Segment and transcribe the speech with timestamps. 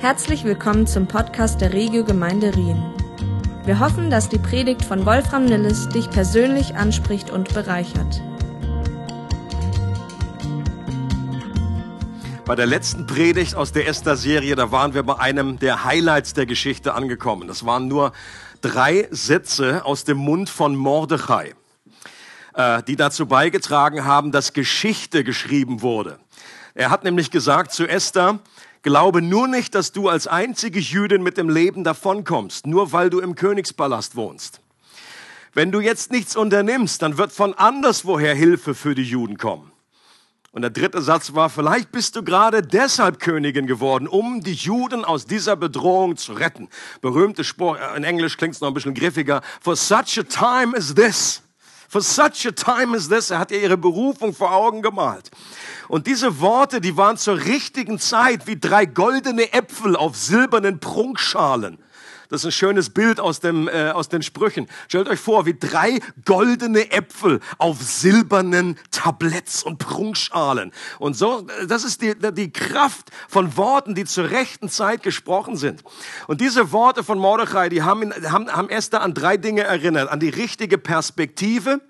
[0.00, 2.80] Herzlich willkommen zum Podcast der Regio Gemeinde Rien.
[3.64, 8.22] Wir hoffen, dass die Predigt von Wolfram Nilles dich persönlich anspricht und bereichert.
[12.44, 16.46] Bei der letzten Predigt aus der Esther-Serie, da waren wir bei einem der Highlights der
[16.46, 17.48] Geschichte angekommen.
[17.48, 18.12] Das waren nur
[18.60, 21.56] drei Sätze aus dem Mund von Mordechai,
[22.54, 26.20] äh, die dazu beigetragen haben, dass Geschichte geschrieben wurde.
[26.74, 28.38] Er hat nämlich gesagt zu Esther,
[28.82, 33.20] glaube nur nicht, dass du als einzige Jüdin mit dem Leben davonkommst, nur weil du
[33.20, 34.60] im Königspalast wohnst.
[35.54, 39.72] Wenn du jetzt nichts unternimmst, dann wird von anderswoher Hilfe für die Juden kommen.
[40.52, 45.04] Und der dritte Satz war, vielleicht bist du gerade deshalb Königin geworden, um die Juden
[45.04, 46.68] aus dieser Bedrohung zu retten.
[47.00, 49.42] Berühmte Spruch, äh, in Englisch klingt es noch ein bisschen griffiger.
[49.60, 51.42] For such a time as this.
[51.90, 53.30] For such a time as this.
[53.30, 55.30] Er hat ihr ihre Berufung vor Augen gemalt.
[55.88, 61.78] Und diese Worte, die waren zur richtigen Zeit wie drei goldene Äpfel auf silbernen Prunkschalen.
[62.28, 64.68] Das ist ein schönes Bild aus, dem, äh, aus den Sprüchen.
[64.88, 70.72] Stellt euch vor, wie drei goldene Äpfel auf silbernen Tabletts und Prunkschalen.
[70.98, 75.82] Und so, das ist die, die Kraft von Worten, die zur rechten Zeit gesprochen sind.
[76.26, 80.10] Und diese Worte von Mordechai, die haben, haben, haben Esther an drei Dinge erinnert.
[80.10, 81.80] An die richtige Perspektive,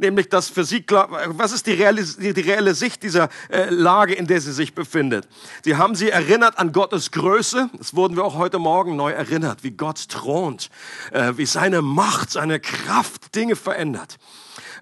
[0.00, 4.14] nämlich dass für sie klar, was ist die reelle, die reelle Sicht dieser äh, Lage,
[4.14, 5.28] in der sie sich befindet.
[5.64, 9.62] Sie haben sie erinnert an Gottes Größe, das wurden wir auch heute Morgen neu erinnert,
[9.62, 10.70] wie Gott thront,
[11.12, 14.16] äh, wie seine Macht, seine Kraft Dinge verändert.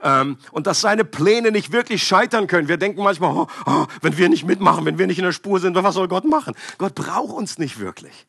[0.02, 2.68] Ähm, und dass seine Pläne nicht wirklich scheitern können.
[2.68, 5.58] Wir denken manchmal, oh, oh, wenn wir nicht mitmachen, wenn wir nicht in der Spur
[5.58, 6.54] sind, was soll Gott machen?
[6.78, 8.26] Gott braucht uns nicht wirklich.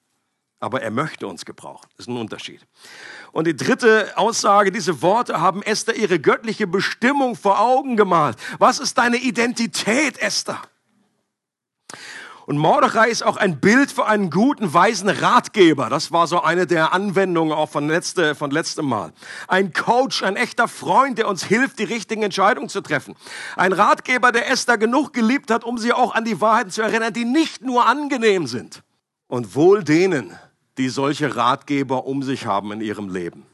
[0.59, 1.88] Aber er möchte uns gebrauchen.
[1.95, 2.65] Das ist ein Unterschied.
[3.31, 8.38] Und die dritte Aussage, diese Worte haben Esther ihre göttliche Bestimmung vor Augen gemalt.
[8.57, 10.61] Was ist deine Identität, Esther?
[12.49, 15.88] Und Mordechai ist auch ein Bild für einen guten, weisen Ratgeber.
[15.88, 19.13] Das war so eine der Anwendungen auch von, letzte, von letztem Mal.
[19.47, 23.16] Ein Coach, ein echter Freund, der uns hilft, die richtigen Entscheidungen zu treffen.
[23.55, 27.13] Ein Ratgeber, der Esther genug geliebt hat, um sie auch an die Wahrheiten zu erinnern,
[27.13, 28.81] die nicht nur angenehm sind.
[29.28, 30.35] Und wohl denen,
[30.79, 33.45] die solche Ratgeber um sich haben in ihrem Leben.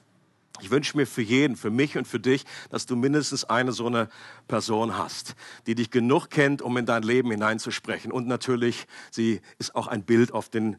[0.61, 3.87] Ich wünsche mir für jeden, für mich und für dich, dass du mindestens eine so
[3.87, 4.09] eine
[4.47, 8.11] Person hast, die dich genug kennt, um in dein Leben hineinzusprechen.
[8.11, 10.77] Und natürlich, sie ist auch ein Bild auf den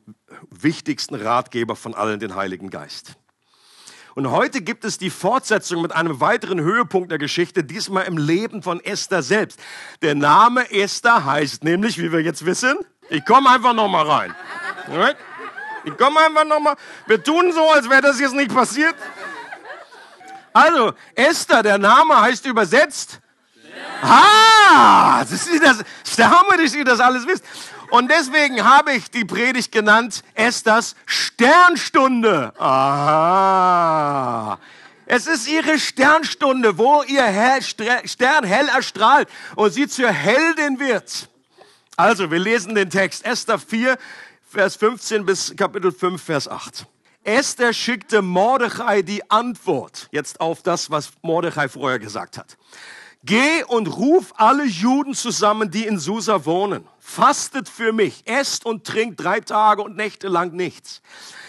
[0.50, 3.16] wichtigsten Ratgeber von allen, den Heiligen Geist.
[4.14, 8.62] Und heute gibt es die Fortsetzung mit einem weiteren Höhepunkt der Geschichte, diesmal im Leben
[8.62, 9.60] von Esther selbst.
[10.00, 12.78] Der Name Esther heißt nämlich, wie wir jetzt wissen,
[13.10, 14.34] ich komme einfach noch mal rein.
[14.88, 15.16] Right?
[15.86, 16.74] Ich komme einfach nochmal.
[17.06, 18.96] Wir tun so, als wäre das jetzt nicht passiert.
[20.52, 23.20] Also, Esther, der Name heißt übersetzt.
[24.02, 27.44] Ah, das ist das, Sterne, dass ihr das alles wisst.
[27.90, 32.52] Und deswegen habe ich die Predigt genannt Esthers Sternstunde.
[32.58, 34.58] Aha.
[35.06, 41.28] Es ist ihre Sternstunde, wo ihr Stern hell erstrahlt und sie zur Heldin wird.
[41.96, 43.96] Also, wir lesen den Text Esther 4,
[44.56, 46.86] Vers 15 bis Kapitel 5, Vers 8.
[47.24, 52.56] Esther schickte Mordechai die Antwort jetzt auf das, was Mordechai vorher gesagt hat.
[53.22, 56.88] Geh und ruf alle Juden zusammen, die in Susa wohnen.
[56.98, 61.02] Fastet für mich, esst und trinkt drei Tage und Nächte lang nichts.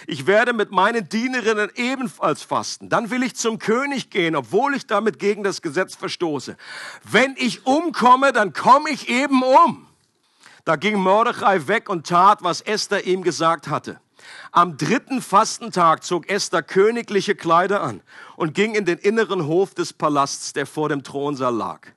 [0.06, 2.90] Ich werde mit meinen Dienerinnen ebenfalls fasten.
[2.90, 6.58] Dann will ich zum König gehen, obwohl ich damit gegen das Gesetz verstoße.
[7.10, 9.87] Wenn ich umkomme, dann komme ich eben um.
[10.68, 14.02] Da ging Mordechai weg und tat, was Esther ihm gesagt hatte.
[14.52, 18.02] Am dritten Fastentag zog Esther königliche Kleider an
[18.36, 21.88] und ging in den inneren Hof des Palasts, der vor dem Thronsaal lag.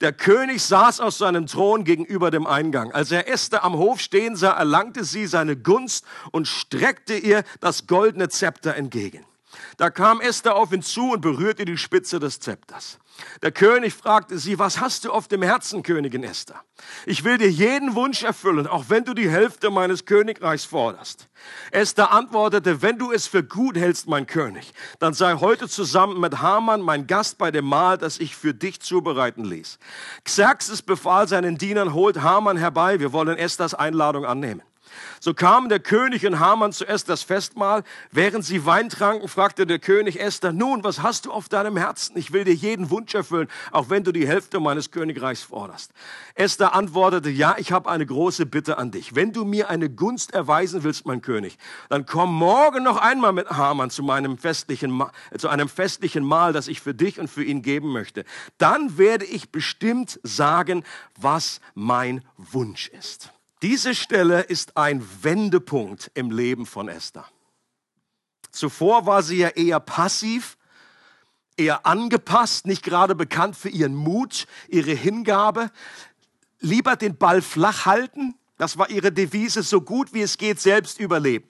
[0.00, 2.90] Der König saß auf seinem Thron gegenüber dem Eingang.
[2.90, 7.86] Als er Esther am Hof stehen sah, erlangte sie seine Gunst und streckte ihr das
[7.86, 9.24] goldene Zepter entgegen.
[9.76, 12.98] Da kam Esther auf ihn zu und berührte die Spitze des Zepters.
[13.42, 16.62] Der König fragte sie, was hast du auf dem Herzen, Königin Esther?
[17.06, 21.28] Ich will dir jeden Wunsch erfüllen, auch wenn du die Hälfte meines Königreichs forderst.
[21.70, 26.40] Esther antwortete, wenn du es für gut hältst, mein König, dann sei heute zusammen mit
[26.40, 29.78] Haman mein Gast bei dem Mahl, das ich für dich zubereiten ließ.
[30.24, 34.62] Xerxes befahl seinen Dienern, holt Haman herbei, wir wollen Esthers Einladung annehmen.
[35.20, 37.82] So kamen der König und Haman zuerst das Festmahl.
[38.10, 42.16] Während sie Wein tranken, fragte der König Esther, nun, was hast du auf deinem Herzen?
[42.16, 45.92] Ich will dir jeden Wunsch erfüllen, auch wenn du die Hälfte meines Königreichs forderst.
[46.34, 49.14] Esther antwortete, ja, ich habe eine große Bitte an dich.
[49.14, 51.58] Wenn du mir eine Gunst erweisen willst, mein König,
[51.88, 55.02] dann komm morgen noch einmal mit Haman zu meinem festlichen,
[55.36, 58.24] zu einem festlichen Mahl, das ich für dich und für ihn geben möchte.
[58.58, 60.84] Dann werde ich bestimmt sagen,
[61.16, 63.32] was mein Wunsch ist.
[63.62, 67.26] Diese Stelle ist ein Wendepunkt im Leben von Esther.
[68.50, 70.56] Zuvor war sie ja eher passiv,
[71.56, 75.70] eher angepasst, nicht gerade bekannt für ihren Mut, ihre Hingabe.
[76.60, 80.98] Lieber den Ball flach halten, das war ihre Devise, so gut wie es geht, selbst
[80.98, 81.48] überleben.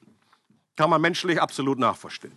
[0.77, 2.33] Kann man menschlich absolut nachvollziehen.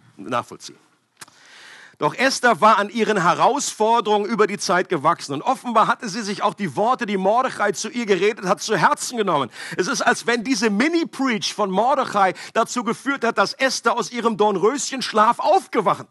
[1.99, 5.33] Doch Esther war an ihren Herausforderungen über die Zeit gewachsen.
[5.33, 8.75] Und offenbar hatte sie sich auch die Worte, die Mordechai zu ihr geredet hat, zu
[8.75, 9.51] Herzen genommen.
[9.77, 14.37] Es ist, als wenn diese Mini-Preach von Mordechai dazu geführt hat, dass Esther aus ihrem
[14.37, 16.07] Dornröschenschlaf aufgewacht.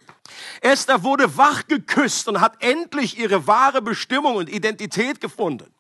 [0.61, 5.75] Esther wurde wach geküsst und hat endlich ihre wahre Bestimmung und Identität gefunden.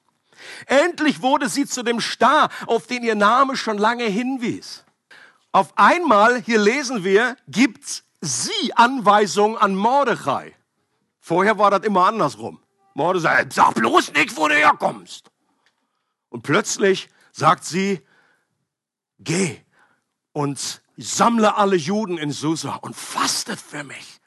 [0.66, 4.84] Endlich wurde sie zu dem Star, auf den ihr Name schon lange hinwies.
[5.52, 10.54] Auf einmal, hier lesen wir, gibt's sie Anweisungen an Mordechai.
[11.18, 12.62] Vorher war das immer andersrum.
[12.94, 15.30] Mordechai, sag bloß nicht, wo du herkommst.
[16.30, 18.00] Und plötzlich sagt sie,
[19.18, 19.60] geh
[20.32, 24.20] und sammle alle Juden in Susa und fastet für mich.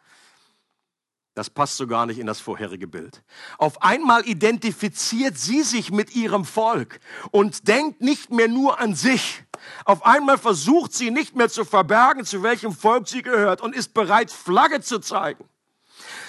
[1.35, 3.21] Das passt so gar nicht in das vorherige Bild.
[3.57, 9.43] Auf einmal identifiziert sie sich mit ihrem Volk und denkt nicht mehr nur an sich.
[9.83, 13.93] Auf einmal versucht sie nicht mehr zu verbergen, zu welchem Volk sie gehört und ist
[13.93, 15.43] bereit, Flagge zu zeigen,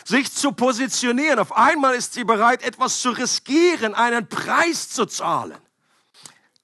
[0.05, 1.39] sich zu positionieren.
[1.39, 5.59] Auf einmal ist sie bereit, etwas zu riskieren, einen Preis zu zahlen.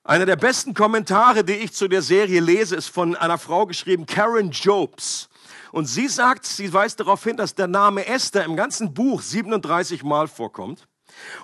[0.03, 4.05] Einer der besten Kommentare, die ich zu der Serie lese, ist von einer Frau geschrieben,
[4.05, 5.29] Karen Jobs.
[5.73, 10.05] Und sie sagt, sie weist darauf hin, dass der Name Esther im ganzen Buch 37
[10.05, 10.87] Mal vorkommt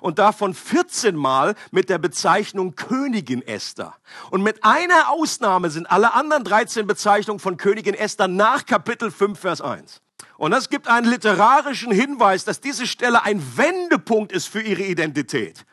[0.00, 3.94] und davon 14 Mal mit der Bezeichnung Königin Esther.
[4.30, 9.38] Und mit einer Ausnahme sind alle anderen 13 Bezeichnungen von Königin Esther nach Kapitel 5,
[9.38, 10.00] Vers 1.
[10.36, 15.64] Und das gibt einen literarischen Hinweis, dass diese Stelle ein Wendepunkt ist für ihre Identität.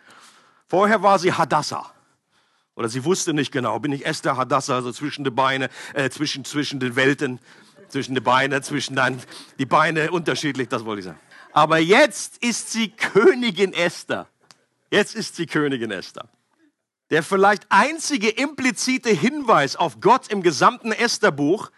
[0.67, 1.91] Vorher war sie Hadassah.
[2.75, 6.43] Oder sie wusste nicht genau, bin ich Esther Hadassah, so zwischen den Beine, äh, zwischen,
[6.43, 7.39] zwischen den Welten
[7.87, 9.21] zwischen die Beine, zwischen dann
[9.59, 11.19] die Beine unterschiedlich, das wollte ich sagen.
[11.53, 14.27] Aber jetzt ist sie Königin Esther.
[14.91, 16.27] Jetzt ist sie Königin Esther.
[17.11, 21.71] Der vielleicht einzige implizite Hinweis auf Gott im gesamten Estherbuch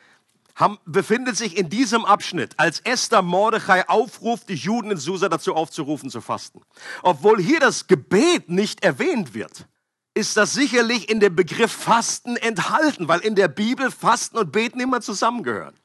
[0.86, 6.09] befindet sich in diesem Abschnitt, als Esther Mordechai aufruft, die Juden in Susa dazu aufzurufen,
[6.09, 6.62] zu fasten.
[7.04, 9.68] Obwohl hier das Gebet nicht erwähnt wird,
[10.15, 14.80] ist das sicherlich in dem Begriff Fasten enthalten, weil in der Bibel Fasten und Beten
[14.80, 15.75] immer zusammengehören.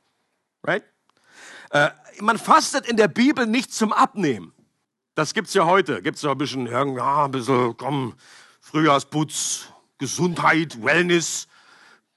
[0.65, 0.85] Right?
[1.71, 4.53] Äh, man fastet in der Bibel nicht zum Abnehmen.
[5.15, 6.03] Das gibt's ja heute.
[6.03, 8.15] Gibt's ja ein bisschen, ja, ein bisschen, komm,
[8.61, 9.69] Frühjahrsputz,
[9.99, 11.49] Gesundheit, Wellness,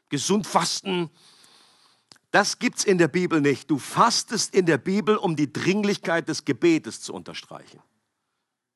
[0.10, 1.10] gesund fasten.
[2.32, 3.72] Das gibt's in der Bibel nicht.
[3.72, 7.82] Du fastest in der Bibel, um die Dringlichkeit des Gebetes zu unterstreichen.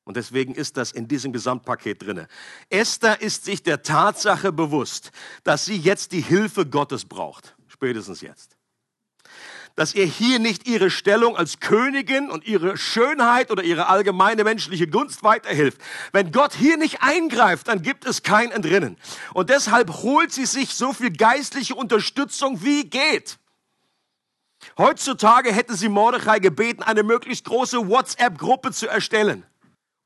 [0.04, 2.26] Und deswegen ist das in diesem Gesamtpaket drinne.
[2.68, 5.12] Esther ist sich der Tatsache bewusst,
[5.44, 7.54] dass sie jetzt die Hilfe Gottes braucht.
[7.68, 8.59] Spätestens jetzt
[9.76, 14.86] dass ihr hier nicht ihre Stellung als Königin und ihre Schönheit oder ihre allgemeine menschliche
[14.86, 15.80] Gunst weiterhilft.
[16.12, 18.96] Wenn Gott hier nicht eingreift, dann gibt es kein Entrinnen.
[19.34, 23.38] Und deshalb holt sie sich so viel geistliche Unterstützung wie geht.
[24.76, 29.44] Heutzutage hätte sie Mordechai gebeten, eine möglichst große WhatsApp-Gruppe zu erstellen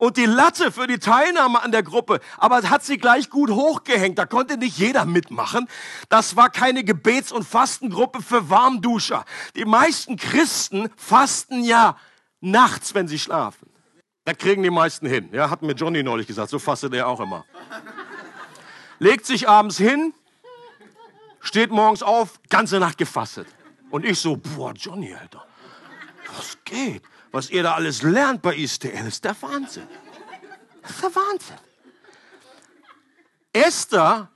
[0.05, 4.19] und die Latte für die Teilnahme an der Gruppe, aber hat sie gleich gut hochgehängt.
[4.19, 5.67] Da konnte nicht jeder mitmachen.
[6.11, 9.25] Das war keine Gebets- und Fastengruppe für Warmduscher.
[9.57, 11.97] Die meisten Christen fasten ja
[12.43, 13.71] nachts, wenn sie schlafen.
[14.27, 15.31] Das kriegen die meisten hin.
[15.33, 16.51] Ja, hat mir Johnny neulich gesagt.
[16.51, 17.47] So fastet er auch immer.
[18.99, 20.13] Legt sich abends hin,
[21.41, 23.49] steht morgens auf, ganze Nacht gefastet.
[23.91, 25.47] Und ich so, boah, Johnny, Alter,
[26.37, 27.03] was geht?
[27.35, 29.89] Was ihr da alles lernt bei ISTL, ist der Wahnsinn.
[30.83, 31.57] Das ist der Wahnsinn.
[33.53, 34.29] Esther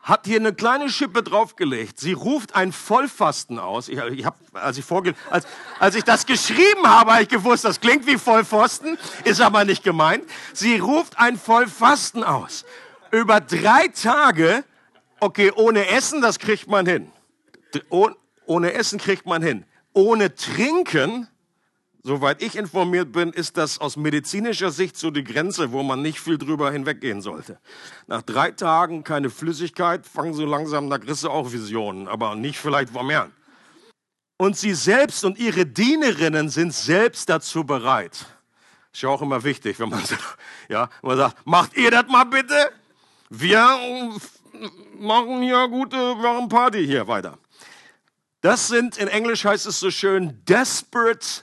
[0.00, 1.98] hat hier eine kleine Schippe draufgelegt.
[1.98, 3.88] Sie ruft ein Vollfasten aus.
[3.88, 5.44] Ich, ich hab, als, ich vorge als,
[5.80, 9.82] als ich das geschrieben habe, habe ich gewusst, das klingt wie Vollpfosten, ist aber nicht
[9.82, 10.22] gemeint.
[10.52, 12.64] Sie ruft ein Vollfasten aus.
[13.10, 14.62] Über drei Tage,
[15.18, 17.10] okay, ohne Essen, das kriegt man hin.
[17.88, 18.10] Oh,
[18.44, 19.64] ohne Essen kriegt man hin.
[19.92, 21.26] Ohne Trinken,
[22.06, 26.20] Soweit ich informiert bin, ist das aus medizinischer Sicht so die Grenze, wo man nicht
[26.20, 27.58] viel drüber hinweggehen sollte.
[28.06, 32.90] Nach drei Tagen keine Flüssigkeit, fangen so langsam, kriegst du auch Visionen, aber nicht vielleicht
[32.90, 33.32] vom Herrn.
[34.36, 38.24] Und sie selbst und ihre Dienerinnen sind selbst dazu bereit.
[38.92, 40.04] Ist ja auch immer wichtig, wenn man,
[40.68, 42.70] ja, man sagt, macht ihr das mal bitte?
[43.30, 44.16] Wir
[44.96, 46.14] machen hier gute,
[46.48, 47.36] Party hier weiter.
[48.42, 51.42] Das sind, in Englisch heißt es so schön, desperate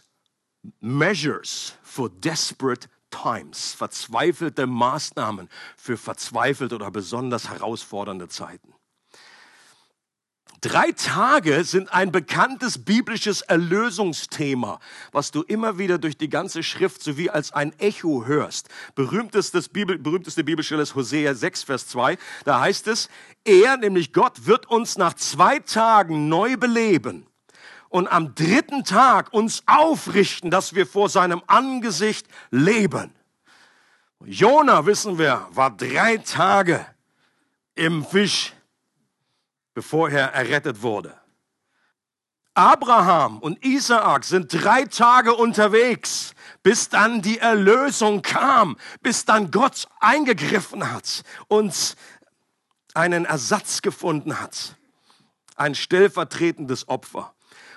[0.80, 8.74] measures for desperate times, verzweifelte Maßnahmen für verzweifelte oder besonders herausfordernde Zeiten.
[10.62, 14.80] Drei Tage sind ein bekanntes biblisches Erlösungsthema,
[15.12, 18.70] was du immer wieder durch die ganze Schrift sowie als ein Echo hörst.
[18.96, 22.18] Berühmtestes Bibel, berühmteste Bibelstelle ist Hosea 6, Vers 2.
[22.46, 23.10] Da heißt es,
[23.44, 27.28] er, nämlich Gott, wird uns nach zwei Tagen neu beleben
[27.94, 33.14] und am dritten Tag uns aufrichten, dass wir vor seinem Angesicht leben.
[34.26, 36.84] Jona, wissen wir, war drei Tage
[37.76, 38.54] im Fisch
[39.76, 41.16] bevor er errettet wurde.
[42.56, 46.34] Abraham und Isaak sind drei Tage unterwegs,
[46.64, 51.96] bis dann die Erlösung kam, bis dann Gott eingegriffen hat und
[52.94, 54.78] einen Ersatz gefunden hat.
[55.56, 57.34] Ein stellvertretendes Opfer.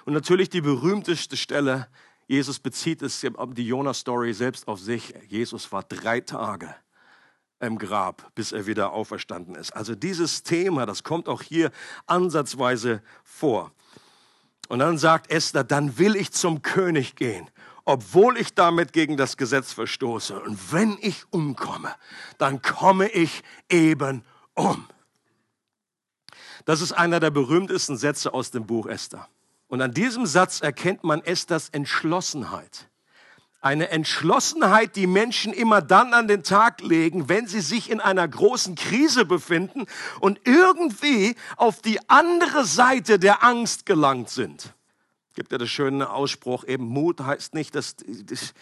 [0.06, 1.88] Und natürlich die berühmteste Stelle,
[2.28, 5.12] Jesus bezieht es, die Jonah-Story selbst auf sich.
[5.26, 6.72] Jesus war drei Tage
[7.58, 9.72] im Grab, bis er wieder auferstanden ist.
[9.72, 11.72] Also dieses Thema, das kommt auch hier
[12.06, 13.72] ansatzweise vor.
[14.68, 17.50] Und dann sagt Esther, dann will ich zum König gehen,
[17.84, 20.40] obwohl ich damit gegen das Gesetz verstoße.
[20.40, 21.92] Und wenn ich umkomme,
[22.38, 24.86] dann komme ich eben um.
[26.64, 29.28] Das ist einer der berühmtesten Sätze aus dem Buch Esther.
[29.68, 32.88] Und an diesem Satz erkennt man Esthers Entschlossenheit.
[33.61, 38.28] Eine Entschlossenheit, die Menschen immer dann an den Tag legen, wenn sie sich in einer
[38.28, 39.87] großen Krise befinden
[40.20, 44.73] und irgendwie auf die andere Seite der Angst gelangt sind.
[45.35, 48.54] Gibt ja das schöne Ausspruch, eben Mut heißt nicht, dass, das,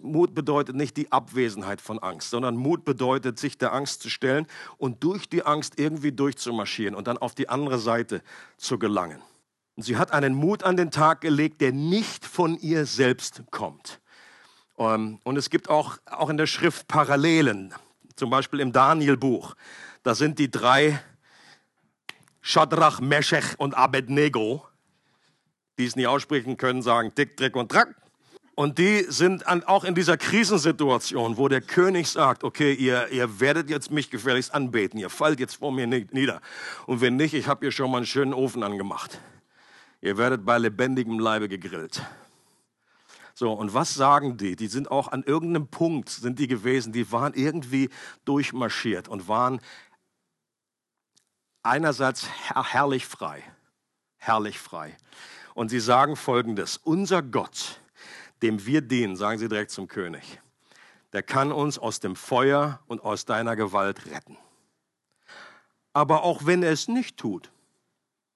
[0.00, 4.46] Mut bedeutet nicht die Abwesenheit von Angst, sondern Mut bedeutet, sich der Angst zu stellen
[4.78, 8.22] und durch die Angst irgendwie durchzumarschieren und dann auf die andere Seite
[8.56, 9.20] zu gelangen.
[9.76, 14.00] Und sie hat einen Mut an den Tag gelegt, der nicht von ihr selbst kommt.
[14.78, 17.74] Ähm, und es gibt auch, auch in der Schrift Parallelen,
[18.16, 19.54] zum Beispiel im Daniel-Buch.
[20.02, 21.00] Da sind die drei
[22.40, 24.66] Shadrach, Meshech und Abednego,
[25.78, 27.96] die es nie aussprechen können, sagen Tick, Trick und Track.
[28.54, 33.40] Und die sind an, auch in dieser Krisensituation, wo der König sagt, okay, ihr, ihr
[33.40, 36.40] werdet jetzt mich gefährlichst anbeten, ihr fallt jetzt vor mir nieder.
[36.86, 39.18] Und wenn nicht, ich habe hier schon mal einen schönen Ofen angemacht.
[40.04, 42.02] Ihr werdet bei lebendigem Leibe gegrillt.
[43.32, 44.54] So, und was sagen die?
[44.54, 47.88] Die sind auch an irgendeinem Punkt, sind die gewesen, die waren irgendwie
[48.26, 49.62] durchmarschiert und waren
[51.62, 53.42] einerseits her herrlich frei,
[54.18, 54.94] herrlich frei.
[55.54, 57.80] Und sie sagen folgendes, unser Gott,
[58.42, 60.38] dem wir dienen, sagen sie direkt zum König,
[61.14, 64.36] der kann uns aus dem Feuer und aus deiner Gewalt retten.
[65.94, 67.53] Aber auch wenn er es nicht tut,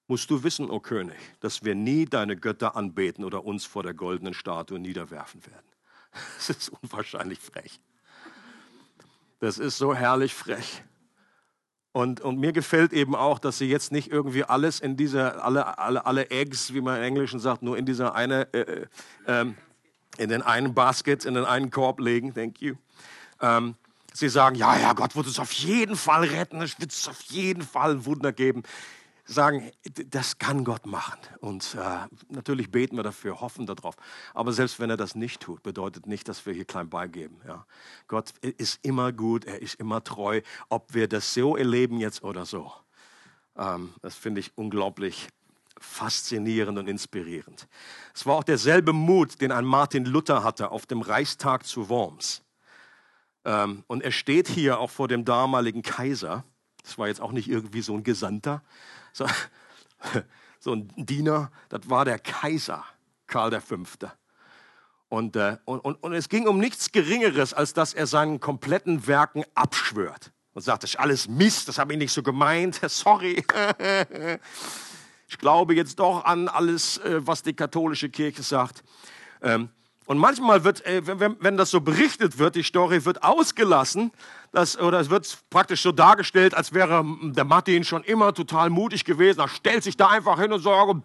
[0.09, 3.83] musst du wissen, o oh König, dass wir nie deine Götter anbeten oder uns vor
[3.83, 5.65] der goldenen Statue niederwerfen werden.
[6.37, 7.79] Das ist unwahrscheinlich frech.
[9.39, 10.83] Das ist so herrlich frech.
[11.91, 15.77] Und, und mir gefällt eben auch, dass sie jetzt nicht irgendwie alles in dieser, alle,
[15.77, 18.87] alle, alle Eggs, wie man im Englischen sagt, nur in dieser eine, äh, äh,
[19.27, 19.55] ähm,
[20.17, 22.33] in den einen Basket, in den einen Korb legen.
[22.33, 22.75] Thank you.
[23.41, 23.75] Ähm,
[24.13, 27.61] sie sagen, ja, ja, Gott wird uns auf jeden Fall retten, es wird auf jeden
[27.61, 28.63] Fall ein Wunder geben
[29.29, 29.71] sagen,
[30.07, 31.19] das kann Gott machen.
[31.39, 33.95] Und äh, natürlich beten wir dafür, hoffen darauf.
[34.33, 37.39] Aber selbst wenn er das nicht tut, bedeutet nicht, dass wir hier klein beigeben.
[37.47, 37.65] Ja.
[38.07, 42.45] Gott ist immer gut, er ist immer treu, ob wir das so erleben jetzt oder
[42.45, 42.71] so.
[43.55, 45.27] Ähm, das finde ich unglaublich
[45.79, 47.67] faszinierend und inspirierend.
[48.13, 52.41] Es war auch derselbe Mut, den ein Martin Luther hatte auf dem Reichstag zu Worms.
[53.45, 56.43] Ähm, und er steht hier auch vor dem damaligen Kaiser.
[56.83, 58.63] Das war jetzt auch nicht irgendwie so ein Gesandter,
[59.19, 59.25] so,
[60.59, 62.83] so ein Diener, das war der Kaiser,
[63.27, 63.77] Karl V.
[65.09, 69.07] Und, äh, und, und, und es ging um nichts Geringeres, als dass er seinen kompletten
[69.07, 73.43] Werken abschwört und sagt, das ist alles Mist, das habe ich nicht so gemeint, sorry.
[75.27, 78.83] ich glaube jetzt doch an alles, äh, was die katholische Kirche sagt.
[79.41, 79.69] Ähm,
[80.09, 84.11] und manchmal wird, äh, wenn, das so berichtet wird, die Story wird ausgelassen,
[84.51, 89.05] das, oder es wird praktisch so dargestellt, als wäre der Martin schon immer total mutig
[89.05, 89.39] gewesen.
[89.39, 91.03] Er stellt sich da einfach hin und sagt,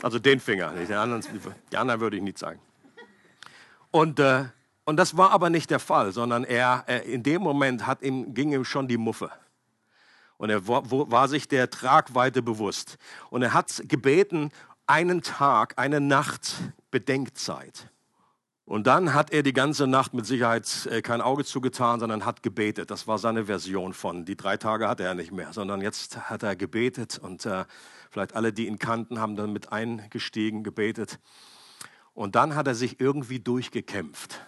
[0.00, 1.22] also den Finger, den anderen,
[1.70, 2.62] die anderen würde ich nicht zeigen.
[3.90, 4.44] Und, äh,
[4.86, 8.32] und das war aber nicht der Fall, sondern er, äh, in dem Moment hat ihm,
[8.32, 9.30] ging ihm schon die Muffe.
[10.38, 12.96] Und er war, war sich der Tragweite bewusst.
[13.28, 14.50] Und er hat gebeten,
[14.86, 16.56] einen Tag, eine Nacht
[16.90, 17.90] Bedenkzeit.
[18.66, 22.42] Und dann hat er die ganze Nacht mit Sicherheit äh, kein Auge zugetan, sondern hat
[22.42, 22.90] gebetet.
[22.90, 26.42] Das war seine Version von, die drei Tage hatte er nicht mehr, sondern jetzt hat
[26.42, 27.66] er gebetet und äh,
[28.10, 31.18] vielleicht alle, die ihn kannten, haben dann mit eingestiegen, gebetet.
[32.14, 34.40] Und dann hat er sich irgendwie durchgekämpft.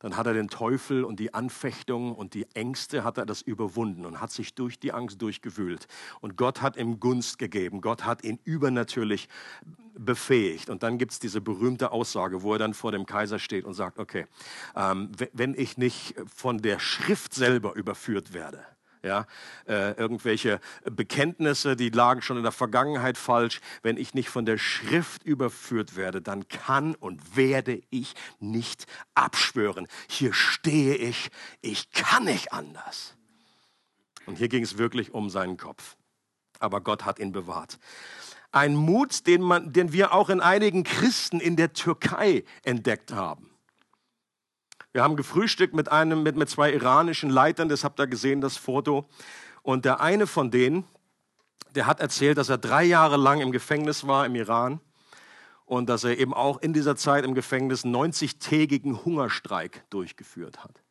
[0.00, 4.06] Dann hat er den Teufel und die Anfechtung und die Ängste hat er das überwunden
[4.06, 5.88] und hat sich durch die Angst durchgewühlt.
[6.20, 7.80] Und Gott hat ihm Gunst gegeben.
[7.80, 9.28] Gott hat ihn übernatürlich
[9.98, 10.70] befähigt.
[10.70, 13.74] Und dann gibt es diese berühmte Aussage, wo er dann vor dem Kaiser steht und
[13.74, 14.26] sagt, okay,
[14.76, 18.64] ähm, wenn ich nicht von der Schrift selber überführt werde,
[19.02, 19.26] ja,
[19.66, 23.60] äh, irgendwelche Bekenntnisse, die lagen schon in der Vergangenheit falsch.
[23.82, 29.86] Wenn ich nicht von der Schrift überführt werde, dann kann und werde ich nicht abschwören.
[30.08, 33.14] Hier stehe ich, ich kann nicht anders.
[34.26, 35.96] Und hier ging es wirklich um seinen Kopf.
[36.58, 37.78] Aber Gott hat ihn bewahrt.
[38.50, 43.47] Ein Mut, den, man, den wir auch in einigen Christen in der Türkei entdeckt haben.
[44.98, 48.56] Wir haben gefrühstückt mit, einem, mit, mit zwei iranischen Leitern, das habt ihr gesehen, das
[48.56, 49.06] Foto.
[49.62, 50.82] Und der eine von denen,
[51.76, 54.80] der hat erzählt, dass er drei Jahre lang im Gefängnis war im Iran
[55.66, 60.82] und dass er eben auch in dieser Zeit im Gefängnis 90-tägigen Hungerstreik durchgeführt hat.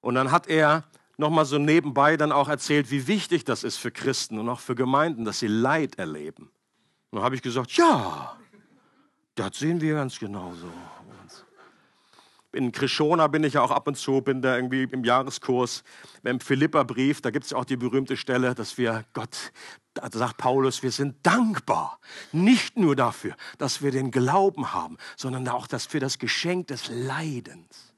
[0.00, 0.82] Und dann hat er
[1.16, 4.74] nochmal so nebenbei dann auch erzählt, wie wichtig das ist für Christen und auch für
[4.74, 6.50] Gemeinden, dass sie Leid erleben.
[7.12, 8.36] Und dann habe ich gesagt, ja,
[9.36, 10.72] das sehen wir ganz genauso
[12.54, 15.84] in Krishona bin ich ja auch ab und zu, bin da irgendwie im Jahreskurs.
[16.22, 19.52] Im Philipperbrief, da gibt es auch die berühmte Stelle, dass wir Gott,
[19.94, 21.98] da sagt Paulus, wir sind dankbar.
[22.32, 26.88] Nicht nur dafür, dass wir den Glauben haben, sondern auch dass für das Geschenk des
[26.88, 27.92] Leidens.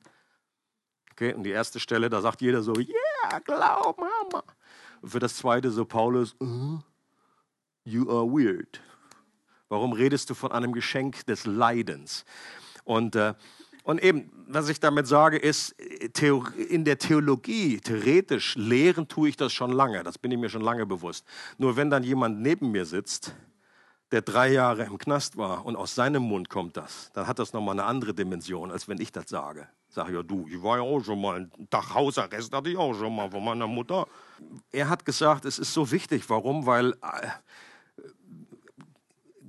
[1.13, 4.45] Okay, und die erste Stelle, da sagt jeder so, yeah, Glauben haben wir.
[5.01, 6.79] Und für das zweite so Paulus, uh,
[7.85, 8.81] you are weird.
[9.69, 12.25] Warum redest du von einem Geschenk des Leidens?
[12.85, 13.35] Und äh,
[13.87, 19.53] und eben, was ich damit sage, ist, in der Theologie, theoretisch lehren tue ich das
[19.53, 21.25] schon lange, das bin ich mir schon lange bewusst.
[21.57, 23.37] Nur wenn dann jemand neben mir sitzt,
[24.11, 27.53] der drei Jahre im Knast war und aus seinem Mund kommt das, dann hat das
[27.53, 29.69] nochmal eine andere Dimension, als wenn ich das sage.
[29.89, 32.95] Sag ja, du, ich war ja auch schon mal, ein Tag Hausarrest hatte ich auch
[32.95, 34.09] schon mal von meiner Mutter.
[34.73, 36.29] Er hat gesagt, es ist so wichtig.
[36.29, 36.67] Warum?
[36.67, 37.29] Weil äh,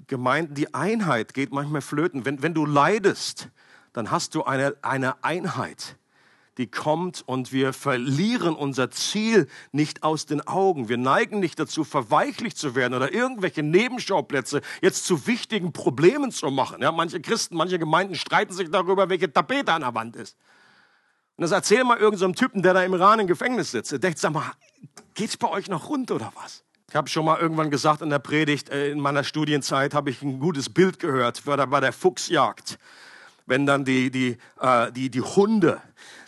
[0.05, 2.23] Gemeinden, die Einheit geht manchmal flöten.
[2.23, 3.49] Wenn, wenn du leidest,
[3.97, 5.97] dann hast du eine, eine Einheit,
[6.59, 10.87] die kommt und wir verlieren unser Ziel nicht aus den Augen.
[10.87, 16.51] Wir neigen nicht dazu, verweichlicht zu werden oder irgendwelche Nebenschauplätze jetzt zu wichtigen Problemen zu
[16.51, 16.79] machen.
[16.83, 20.37] Ja, manche Christen, manche Gemeinden streiten sich darüber, welche Tapete an der Wand ist.
[21.35, 23.93] Und das erzähl mal irgendeinem so Typen, der da im Iran im Gefängnis sitzt.
[23.93, 24.51] Der denkt, sag mal,
[25.15, 26.63] geht's bei euch noch rund oder was?
[26.87, 30.21] Ich habe schon mal irgendwann gesagt in der Predigt, äh, in meiner Studienzeit habe ich
[30.21, 32.77] ein gutes Bild gehört, bei der Fuchsjagd
[33.47, 35.81] wenn dann die, die, äh, die, die Hunde,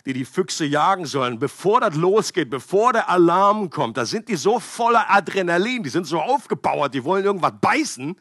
[0.06, 4.36] die die Füchse jagen sollen, bevor das losgeht, bevor der Alarm kommt, da sind die
[4.36, 8.16] so voller Adrenalin, die sind so aufgepowert, die wollen irgendwas beißen.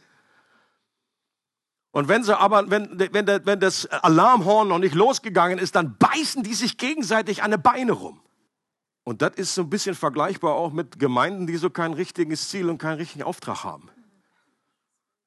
[1.92, 6.44] Und wenn sie aber, wenn, wenn, wenn das Alarmhorn noch nicht losgegangen ist, dann beißen
[6.44, 8.22] die sich gegenseitig an die Beine rum.
[9.06, 12.70] Und das ist so ein bisschen vergleichbar auch mit Gemeinden, die so kein richtiges Ziel
[12.70, 13.90] und keinen richtigen Auftrag haben.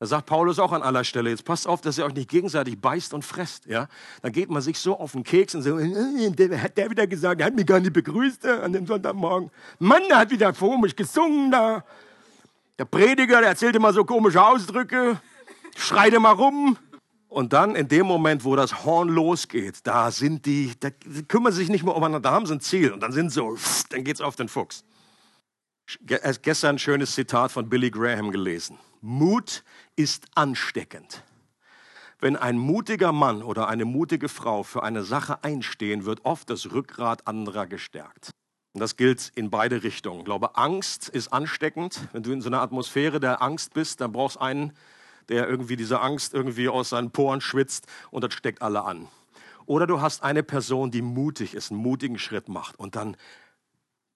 [0.03, 2.81] Da sagt Paulus auch an aller Stelle, jetzt passt auf, dass ihr euch nicht gegenseitig
[2.81, 3.67] beißt und fresst.
[3.67, 3.87] Ja?
[4.21, 7.07] Dann geht man sich so auf den Keks und so, äh, der hat der wieder
[7.07, 9.53] gesagt, der hat mich gar nicht begrüßt äh, an dem Sonntagmorgen.
[9.79, 11.85] Mann, der hat wieder komisch gesungen da.
[12.81, 15.21] Der Prediger, der erzählt immer so komische Ausdrücke,
[15.77, 16.77] schreit immer rum.
[17.29, 20.91] Und dann in dem Moment, wo das Horn losgeht, da sind die, da
[21.29, 22.91] kümmern sich nicht mehr umeinander, da haben sie ein Ziel.
[22.91, 23.57] Und dann sind so,
[23.91, 24.83] dann geht's auf den Fuchs.
[26.05, 28.81] Gestern ein schönes Zitat von Billy Graham gelesen.
[29.05, 29.65] Mut
[29.97, 31.25] ist ansteckend.
[32.21, 36.71] Wenn ein mutiger Mann oder eine mutige Frau für eine Sache einstehen, wird oft das
[36.71, 38.31] Rückgrat anderer gestärkt.
[38.75, 40.21] Und das gilt in beide Richtungen.
[40.21, 42.01] Ich glaube, Angst ist ansteckend.
[42.13, 44.73] Wenn du in so einer Atmosphäre der Angst bist, dann brauchst du einen,
[45.29, 49.09] der irgendwie diese Angst irgendwie aus seinen Poren schwitzt und das steckt alle an.
[49.67, 53.17] Oder du hast eine Person, die mutig ist, einen mutigen Schritt macht und dann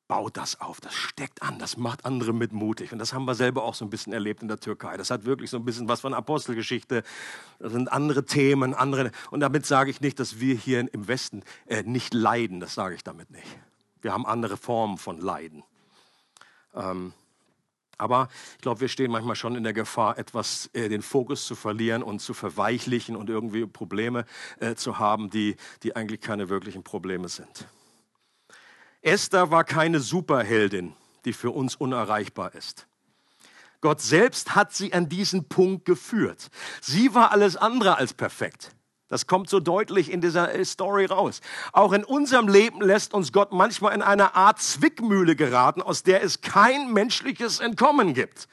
[0.08, 2.92] baut das auf, das steckt an, das macht andere mitmutig.
[2.92, 4.96] Und das haben wir selber auch so ein bisschen erlebt in der Türkei.
[4.96, 7.02] Das hat wirklich so ein bisschen was von Apostelgeschichte.
[7.58, 9.10] Das sind andere Themen, andere.
[9.30, 12.60] Und damit sage ich nicht, dass wir hier im Westen äh, nicht leiden.
[12.60, 13.46] Das sage ich damit nicht.
[14.00, 15.64] Wir haben andere Formen von Leiden.
[16.74, 17.12] Ähm,
[17.98, 21.54] aber ich glaube, wir stehen manchmal schon in der Gefahr, etwas äh, den Fokus zu
[21.54, 24.26] verlieren und zu verweichlichen und irgendwie Probleme
[24.60, 27.66] äh, zu haben, die, die eigentlich keine wirklichen Probleme sind.
[29.06, 30.92] Esther war keine Superheldin,
[31.24, 32.88] die für uns unerreichbar ist.
[33.80, 36.48] Gott selbst hat sie an diesen Punkt geführt.
[36.80, 38.72] Sie war alles andere als perfekt.
[39.06, 41.40] Das kommt so deutlich in dieser äh, Story raus.
[41.72, 46.24] Auch in unserem Leben lässt uns Gott manchmal in eine Art Zwickmühle geraten, aus der
[46.24, 48.48] es kein menschliches Entkommen gibt.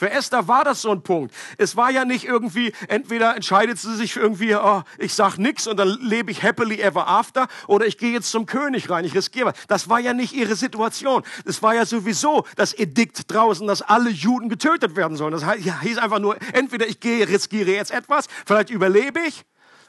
[0.00, 1.34] Für Esther war das so ein Punkt.
[1.58, 5.76] Es war ja nicht irgendwie, entweder entscheidet sie sich irgendwie, oh, ich sag nix und
[5.76, 9.52] dann lebe ich happily ever after oder ich gehe jetzt zum König rein, ich riskiere.
[9.68, 11.22] Das war ja nicht ihre Situation.
[11.44, 15.32] Es war ja sowieso das Edikt draußen, dass alle Juden getötet werden sollen.
[15.32, 15.44] Das
[15.82, 19.44] hieß einfach nur, entweder ich gehe, riskiere jetzt etwas, vielleicht überlebe ich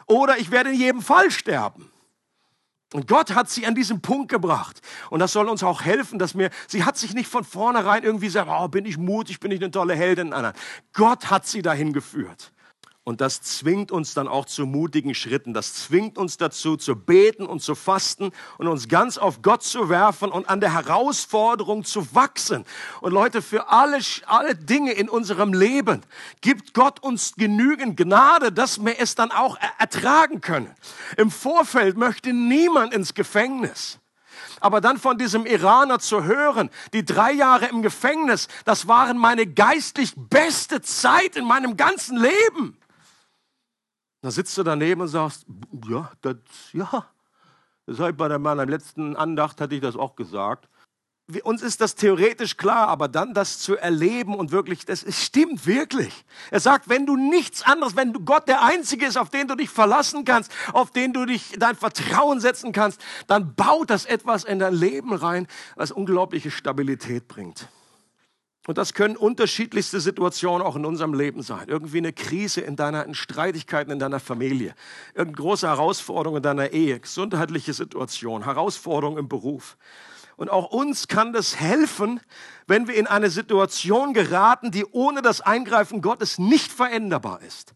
[0.07, 1.90] oder ich werde in jedem Fall sterben.
[2.93, 4.81] Und Gott hat sie an diesem Punkt gebracht.
[5.09, 8.25] Und das soll uns auch helfen, dass wir, sie hat sich nicht von vornherein irgendwie
[8.25, 10.29] gesagt, oh, bin ich mutig, bin ich eine tolle Heldin.
[10.29, 10.51] Nein.
[10.93, 12.51] Gott hat sie dahin geführt.
[13.11, 15.53] Und das zwingt uns dann auch zu mutigen Schritten.
[15.53, 19.89] Das zwingt uns dazu, zu beten und zu fasten und uns ganz auf Gott zu
[19.89, 22.63] werfen und an der Herausforderung zu wachsen.
[23.01, 26.03] Und Leute, für alle, alle Dinge in unserem Leben
[26.39, 30.73] gibt Gott uns genügend Gnade, dass wir es dann auch ertragen können.
[31.17, 33.99] Im Vorfeld möchte niemand ins Gefängnis.
[34.61, 39.47] Aber dann von diesem Iraner zu hören, die drei Jahre im Gefängnis, das waren meine
[39.47, 42.77] geistlich beste Zeit in meinem ganzen Leben.
[44.21, 45.45] Da sitzt du daneben und sagst,
[45.89, 46.35] ja, das,
[46.73, 47.05] ja.
[47.87, 50.69] Das habe ich bei meiner letzten Andacht, hatte ich das auch gesagt.
[51.27, 55.23] Wir, uns ist das theoretisch klar, aber dann das zu erleben und wirklich, das es
[55.23, 56.25] stimmt wirklich.
[56.51, 59.55] Er sagt, wenn du nichts anderes, wenn du Gott der Einzige ist, auf den du
[59.55, 64.43] dich verlassen kannst, auf den du dich dein Vertrauen setzen kannst, dann baut das etwas
[64.43, 67.67] in dein Leben rein, was unglaubliche Stabilität bringt.
[68.67, 71.67] Und das können unterschiedlichste Situationen auch in unserem Leben sein.
[71.67, 74.75] Irgendwie eine Krise in deiner, in Streitigkeiten in deiner Familie,
[75.15, 79.77] irgendeine große Herausforderung in deiner Ehe, gesundheitliche Situation, Herausforderung im Beruf.
[80.37, 82.19] Und auch uns kann das helfen,
[82.67, 87.73] wenn wir in eine Situation geraten, die ohne das Eingreifen Gottes nicht veränderbar ist.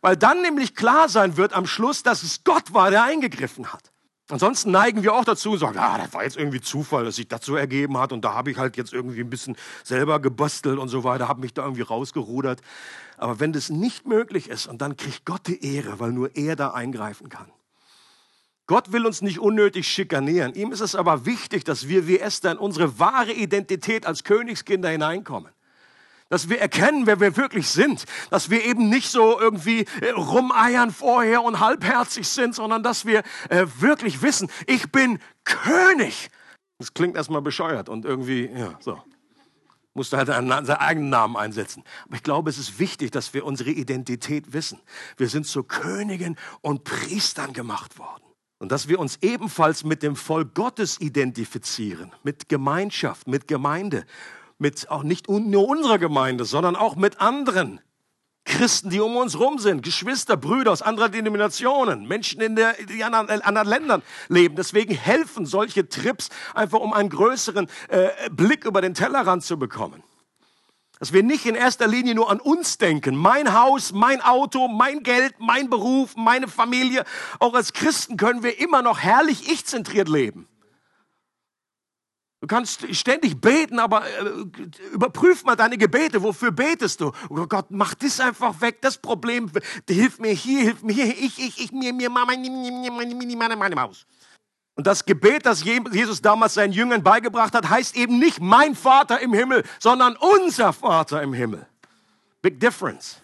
[0.00, 3.92] Weil dann nämlich klar sein wird am Schluss, dass es Gott war, der eingegriffen hat.
[4.28, 7.28] Ansonsten neigen wir auch dazu und sagen, ah, das war jetzt irgendwie Zufall, dass sich
[7.28, 10.78] das so ergeben hat und da habe ich halt jetzt irgendwie ein bisschen selber gebastelt
[10.80, 12.60] und so weiter, habe mich da irgendwie rausgerudert.
[13.18, 16.56] Aber wenn das nicht möglich ist und dann kriegt Gott die Ehre, weil nur er
[16.56, 17.52] da eingreifen kann.
[18.66, 20.54] Gott will uns nicht unnötig schikanieren.
[20.54, 24.88] Ihm ist es aber wichtig, dass wir wie Esther in unsere wahre Identität als Königskinder
[24.88, 25.55] hineinkommen
[26.28, 30.90] dass wir erkennen, wer wir wirklich sind, dass wir eben nicht so irgendwie äh, rumeiern
[30.90, 36.30] vorher und halbherzig sind, sondern dass wir äh, wirklich wissen, ich bin König.
[36.78, 39.00] Das klingt erstmal bescheuert und irgendwie, ja, so.
[39.94, 41.82] Musste halt seinen eigenen Namen einsetzen.
[42.04, 44.78] Aber ich glaube, es ist wichtig, dass wir unsere Identität wissen.
[45.16, 48.22] Wir sind zu Königen und Priestern gemacht worden.
[48.58, 54.04] Und dass wir uns ebenfalls mit dem Volk Gottes identifizieren, mit Gemeinschaft, mit Gemeinde
[54.58, 57.80] mit auch nicht nur unserer Gemeinde, sondern auch mit anderen
[58.46, 63.00] Christen, die um uns rum sind, Geschwister, Brüder aus anderen Denominationen, Menschen, in der, die
[63.00, 64.54] in anderen, anderen Ländern leben.
[64.54, 70.02] Deswegen helfen solche Trips einfach, um einen größeren äh, Blick über den Tellerrand zu bekommen.
[71.00, 73.16] Dass wir nicht in erster Linie nur an uns denken.
[73.16, 77.04] Mein Haus, mein Auto, mein Geld, mein Beruf, meine Familie.
[77.40, 80.48] Auch als Christen können wir immer noch herrlich ich-zentriert leben.
[82.46, 86.22] Du kannst ständig beten, aber äh, überprüf mal deine Gebete.
[86.22, 87.10] Wofür betest du?
[87.28, 89.50] Oh Gott, mach das einfach weg, das Problem.
[89.88, 91.08] Hilf mir hier, hilf mir hier.
[91.08, 94.06] Ich, ich, ich, mir, mir, meine, meine Maus.
[94.76, 99.18] Und das Gebet, das Jesus damals seinen Jüngern beigebracht hat, heißt eben nicht mein Vater
[99.18, 101.66] im Himmel, sondern unser Vater im Himmel.
[102.42, 103.22] Big difference.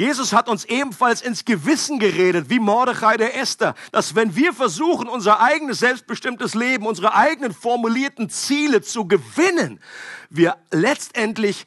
[0.00, 5.10] Jesus hat uns ebenfalls ins Gewissen geredet, wie Mordechai der Esther, dass wenn wir versuchen,
[5.10, 9.78] unser eigenes selbstbestimmtes Leben, unsere eigenen formulierten Ziele zu gewinnen,
[10.30, 11.66] wir letztendlich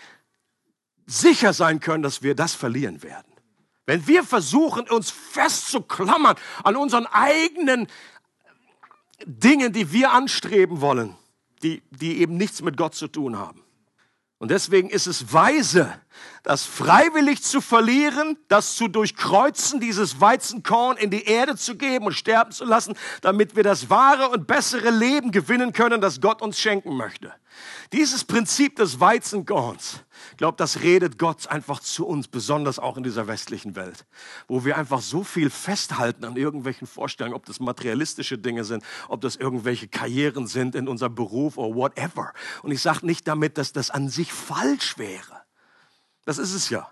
[1.06, 3.32] sicher sein können, dass wir das verlieren werden.
[3.86, 7.86] Wenn wir versuchen, uns festzuklammern an unseren eigenen
[9.28, 11.15] Dingen, die wir anstreben wollen,
[11.62, 13.62] die, die eben nichts mit Gott zu tun haben.
[14.39, 16.02] Und deswegen ist es weise,
[16.43, 22.13] das freiwillig zu verlieren, das zu durchkreuzen, dieses Weizenkorn in die Erde zu geben und
[22.13, 26.60] sterben zu lassen, damit wir das wahre und bessere Leben gewinnen können, das Gott uns
[26.60, 27.34] schenken möchte.
[27.91, 33.04] Dieses Prinzip des Weizenkorns, ich glaube, das redet Gott einfach zu uns, besonders auch in
[33.04, 34.06] dieser westlichen Welt,
[34.47, 39.21] wo wir einfach so viel festhalten an irgendwelchen Vorstellungen, ob das materialistische Dinge sind, ob
[39.21, 42.34] das irgendwelche Karrieren sind in unserem Beruf oder whatever.
[42.63, 45.42] Und ich sage nicht damit, dass das an sich falsch wäre.
[46.25, 46.89] Das ist es ja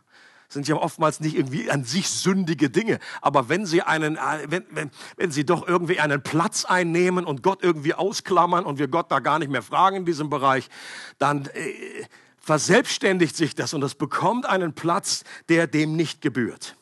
[0.54, 3.00] sind ja oftmals nicht irgendwie an sich sündige Dinge.
[3.22, 7.44] Aber wenn sie einen, äh, wenn, wenn, wenn sie doch irgendwie einen Platz einnehmen und
[7.44, 10.70] Gott irgendwie ausklammern und wir Gott da gar nicht mehr fragen in diesem Bereich,
[11.18, 12.06] dann äh,
[12.40, 16.76] verselbstständigt sich das und das bekommt einen Platz, der dem nicht gebührt.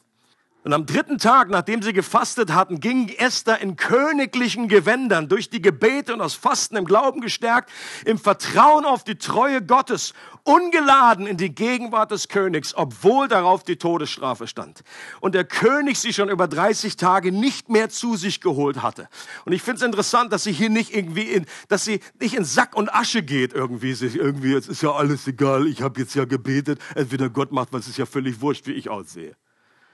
[0.66, 5.62] Und am dritten Tag, nachdem sie gefastet hatten, ging Esther in königlichen Gewändern durch die
[5.62, 7.72] Gebete und das Fasten im Glauben gestärkt,
[8.04, 13.78] im Vertrauen auf die Treue Gottes, ungeladen in die Gegenwart des Königs, obwohl darauf die
[13.78, 14.82] Todesstrafe stand.
[15.22, 19.08] Und der König sie schon über 30 Tage nicht mehr zu sich geholt hatte.
[19.46, 22.44] Und ich finde es interessant, dass sie hier nicht irgendwie in, dass sie nicht in
[22.44, 23.94] Sack und Asche geht irgendwie.
[23.94, 27.74] Sie irgendwie, jetzt ist ja alles egal, ich habe jetzt ja gebetet, entweder Gott macht,
[27.76, 29.38] es ist ja völlig wurscht, wie ich aussehe.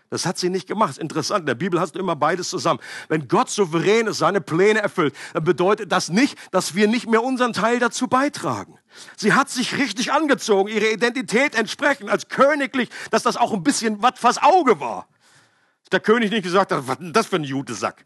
[0.10, 0.98] Das hat sie nicht gemacht.
[0.98, 2.80] Interessant, in der Bibel hast du immer beides zusammen.
[3.10, 7.24] Wenn Gott souverän ist, seine Pläne erfüllt, dann bedeutet das nicht, dass wir nicht mehr
[7.24, 8.78] unseren Teil dazu beitragen.
[9.18, 14.02] Sie hat sich richtig angezogen, ihre Identität entsprechend als königlich, dass das auch ein bisschen
[14.02, 15.08] was fürs Auge war.
[15.92, 18.06] Der König nicht gesagt hat, was denn das für ein Jutesack?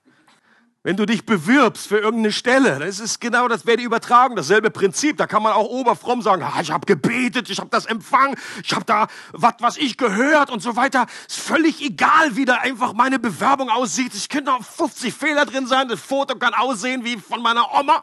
[0.81, 4.69] Wenn du dich bewirbst für irgendeine Stelle, das ist genau das wäre die Übertragung, dasselbe
[4.69, 5.17] Prinzip.
[5.17, 8.73] Da kann man auch oberfromm sagen, ah, ich habe gebetet, ich habe das empfangen, ich
[8.73, 11.07] habe da was, was ich gehört und so weiter.
[11.27, 14.13] Ist völlig egal, wie da einfach meine Bewerbung aussieht.
[14.15, 18.01] Ich könnte auch 50 Fehler drin sein, das Foto kann aussehen wie von meiner Oma.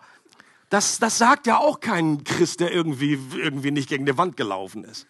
[0.69, 4.85] Das, das sagt ja auch kein Christ, der irgendwie, irgendwie nicht gegen die Wand gelaufen
[4.85, 5.07] ist.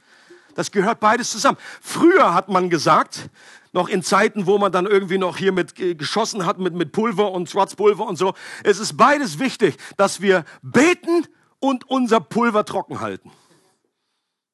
[0.57, 1.59] Das gehört beides zusammen.
[1.81, 3.29] Früher hat man gesagt,
[3.73, 7.31] noch in Zeiten, wo man dann irgendwie noch hier mit geschossen hat mit, mit Pulver
[7.31, 8.33] und Schwarzpulver und so.
[8.65, 11.27] Es ist beides wichtig, dass wir beten
[11.61, 13.31] und unser Pulver trocken halten.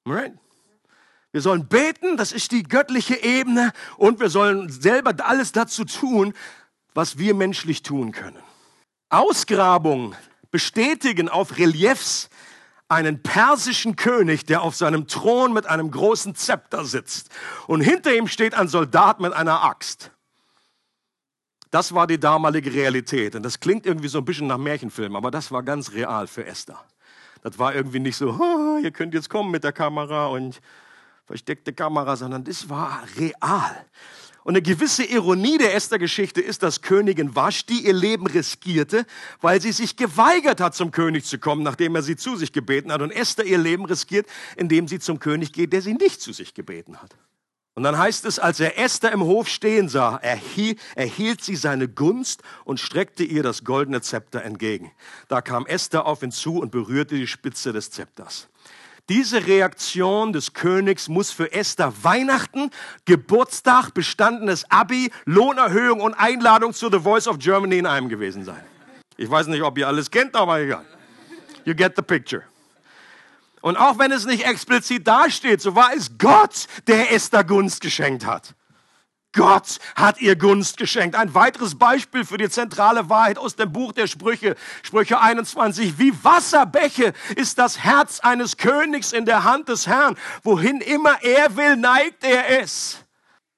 [0.05, 0.35] Right?
[1.31, 6.35] Wir sollen beten, das ist die göttliche Ebene und wir sollen selber alles dazu tun,
[6.93, 8.43] was wir menschlich tun können.
[9.09, 10.17] Ausgrabungen
[10.51, 12.29] bestätigen auf Reliefs
[12.93, 17.31] einen persischen König, der auf seinem Thron mit einem großen Zepter sitzt.
[17.67, 20.11] Und hinter ihm steht ein Soldat mit einer Axt.
[21.71, 23.35] Das war die damalige Realität.
[23.35, 26.45] Und das klingt irgendwie so ein bisschen nach Märchenfilm, aber das war ganz real für
[26.45, 26.79] Esther.
[27.43, 30.61] Das war irgendwie nicht so, oh, ihr könnt jetzt kommen mit der Kamera und
[31.25, 33.87] versteckte Kamera, sondern das war real.
[34.45, 39.07] Und eine gewisse Ironie der Esther-Geschichte ist, dass Königin Vashti ihr Leben riskierte,
[39.41, 42.93] weil sie sich geweigert hat, zum König zu kommen, nachdem er sie zu sich gebeten
[42.93, 43.03] hat.
[43.03, 44.27] Und Esther ihr Leben riskiert,
[44.57, 47.15] indem sie zum König geht, der sie nicht zu sich gebeten hat.
[47.75, 51.89] Und dann heißt es, als er Esther im Hof stehen sah, erhielt, erhielt sie seine
[51.89, 54.93] Gunst und streckte ihr das goldene Zepter entgegen.
[55.29, 58.49] Da kam Esther auf ihn zu und berührte die Spitze des Zepters.
[59.09, 62.71] Diese Reaktion des Königs muss für Esther Weihnachten,
[63.05, 68.63] Geburtstag, bestandenes Abi, Lohnerhöhung und Einladung zu The Voice of Germany in einem gewesen sein.
[69.17, 70.87] Ich weiß nicht, ob ihr alles kennt, aber egal.
[71.65, 72.45] You get the picture.
[73.61, 78.25] Und auch wenn es nicht explizit dasteht, so war es Gott, der Esther Gunst geschenkt
[78.27, 78.55] hat.
[79.33, 81.17] Gott hat ihr Gunst geschenkt.
[81.17, 85.99] Ein weiteres Beispiel für die zentrale Wahrheit aus dem Buch der Sprüche, Sprüche 21.
[85.99, 90.17] Wie Wasserbäche ist das Herz eines Königs in der Hand des Herrn.
[90.43, 92.99] Wohin immer er will, neigt er es.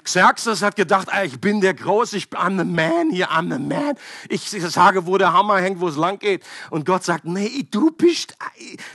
[0.05, 3.59] Xerxes hat gedacht, ich bin der Große, ich bin I'm the man hier, I'm the
[3.59, 3.97] man.
[4.29, 6.45] Ich sage, wo der Hammer hängt, wo es lang geht.
[6.71, 8.37] Und Gott sagt, nee, du bist,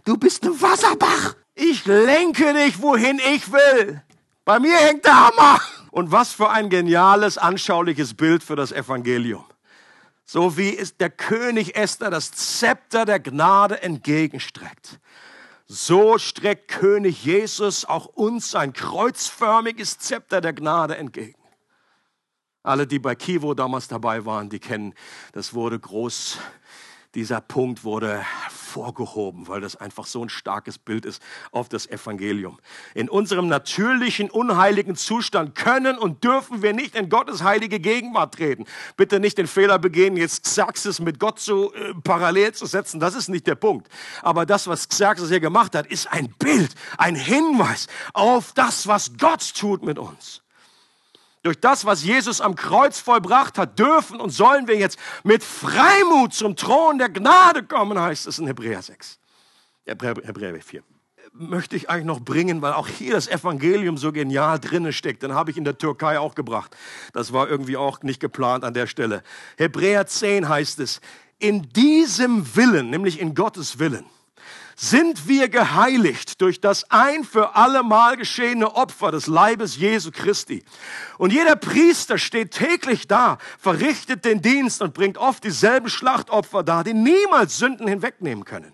[0.06, 1.36] du bist ein Wasserbach.
[1.56, 4.02] Ich lenke dich, wohin ich will.
[4.46, 5.60] Bei mir hängt der Hammer.
[5.92, 9.46] Und was für ein geniales, anschauliches Bild für das Evangelium.
[10.26, 15.00] So wie es der König Esther das Zepter der Gnade entgegenstreckt.
[15.66, 21.40] So streckt König Jesus auch uns ein kreuzförmiges Zepter der Gnade entgegen.
[22.62, 24.94] Alle, die bei Kivo damals dabei waren, die kennen,
[25.32, 26.38] das wurde groß,
[27.16, 32.60] dieser Punkt wurde hervorgehoben, weil das einfach so ein starkes Bild ist auf das Evangelium.
[32.94, 38.66] In unserem natürlichen, unheiligen Zustand können und dürfen wir nicht in Gottes heilige Gegenwart treten.
[38.96, 43.00] Bitte nicht den Fehler begehen, jetzt Xerxes mit Gott zu äh, parallel zu setzen.
[43.00, 43.90] Das ist nicht der Punkt.
[44.22, 49.18] Aber das, was Xerxes hier gemacht hat, ist ein Bild, ein Hinweis auf das, was
[49.18, 50.44] Gott tut mit uns.
[51.42, 56.34] Durch das, was Jesus am Kreuz vollbracht hat, dürfen und sollen wir jetzt mit Freimut
[56.34, 59.20] zum Thron der Gnade kommen, heißt es in Hebräer 6.
[59.86, 60.84] Hebräer, Hebräer 4
[61.34, 65.24] möchte ich eigentlich noch bringen, weil auch hier das Evangelium so genial drinne steckt.
[65.24, 66.76] Den habe ich in der Türkei auch gebracht.
[67.14, 69.24] Das war irgendwie auch nicht geplant an der Stelle.
[69.58, 71.02] Hebräer 10 heißt es,
[71.38, 74.06] in diesem Willen, nämlich in Gottes Willen,
[74.82, 80.64] sind wir geheiligt durch das ein für alle Mal geschehene Opfer des Leibes Jesu Christi.
[81.18, 86.86] Und jeder Priester steht täglich da, verrichtet den Dienst und bringt oft dieselben Schlachtopfer dar,
[86.86, 88.74] die niemals Sünden hinwegnehmen können.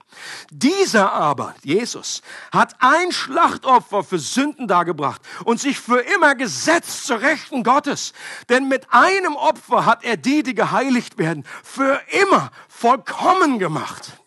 [0.51, 7.21] Dieser aber, Jesus, hat ein Schlachtopfer für Sünden dargebracht und sich für immer gesetzt zur
[7.21, 8.13] Rechten Gottes.
[8.49, 14.21] Denn mit einem Opfer hat er die, die geheiligt werden, für immer vollkommen gemacht.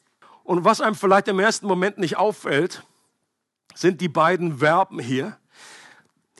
[0.49, 2.83] Und was einem vielleicht im ersten Moment nicht auffällt,
[3.75, 5.37] sind die beiden Verben hier.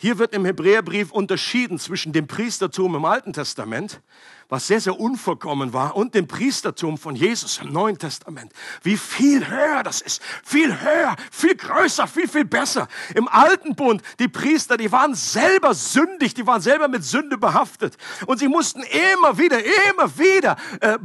[0.01, 4.01] Hier wird im Hebräerbrief unterschieden zwischen dem Priestertum im Alten Testament,
[4.49, 8.51] was sehr, sehr unvollkommen war, und dem Priestertum von Jesus im Neuen Testament.
[8.83, 10.23] Wie viel höher das ist.
[10.43, 12.89] Viel höher, viel größer, viel, viel besser.
[13.15, 17.99] Im Alten Bund, die Priester, die waren selber sündig, die waren selber mit Sünde behaftet.
[18.25, 18.83] Und sie mussten
[19.19, 19.59] immer wieder,
[19.91, 20.99] immer wieder äh,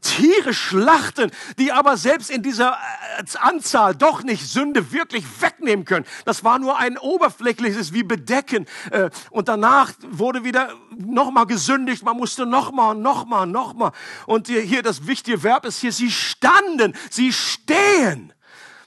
[0.00, 6.06] Tiere schlachten, die aber selbst in dieser äh, Anzahl doch nicht Sünde wirklich wegnehmen können.
[6.24, 8.66] Das war nur ein oberflächliches wie Bedecken.
[8.90, 12.02] Äh, und danach wurde wieder nochmal gesündigt.
[12.04, 13.92] Man musste nochmal, nochmal, nochmal.
[14.26, 18.32] Und hier das wichtige Verb ist hier, sie standen, sie stehen.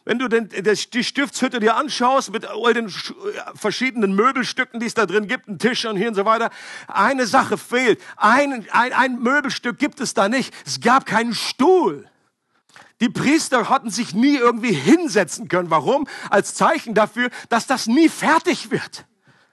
[0.09, 2.91] Wenn du den, die Stiftshütte dir anschaust mit all den
[3.53, 6.49] verschiedenen Möbelstücken, die es da drin gibt, ein Tisch und hier und so weiter,
[6.87, 8.01] eine Sache fehlt.
[8.17, 10.51] Ein, ein, ein Möbelstück gibt es da nicht.
[10.65, 12.09] Es gab keinen Stuhl.
[13.01, 15.69] Die Priester hatten sich nie irgendwie hinsetzen können.
[15.69, 16.07] Warum?
[16.31, 19.05] Als Zeichen dafür, dass das nie fertig wird.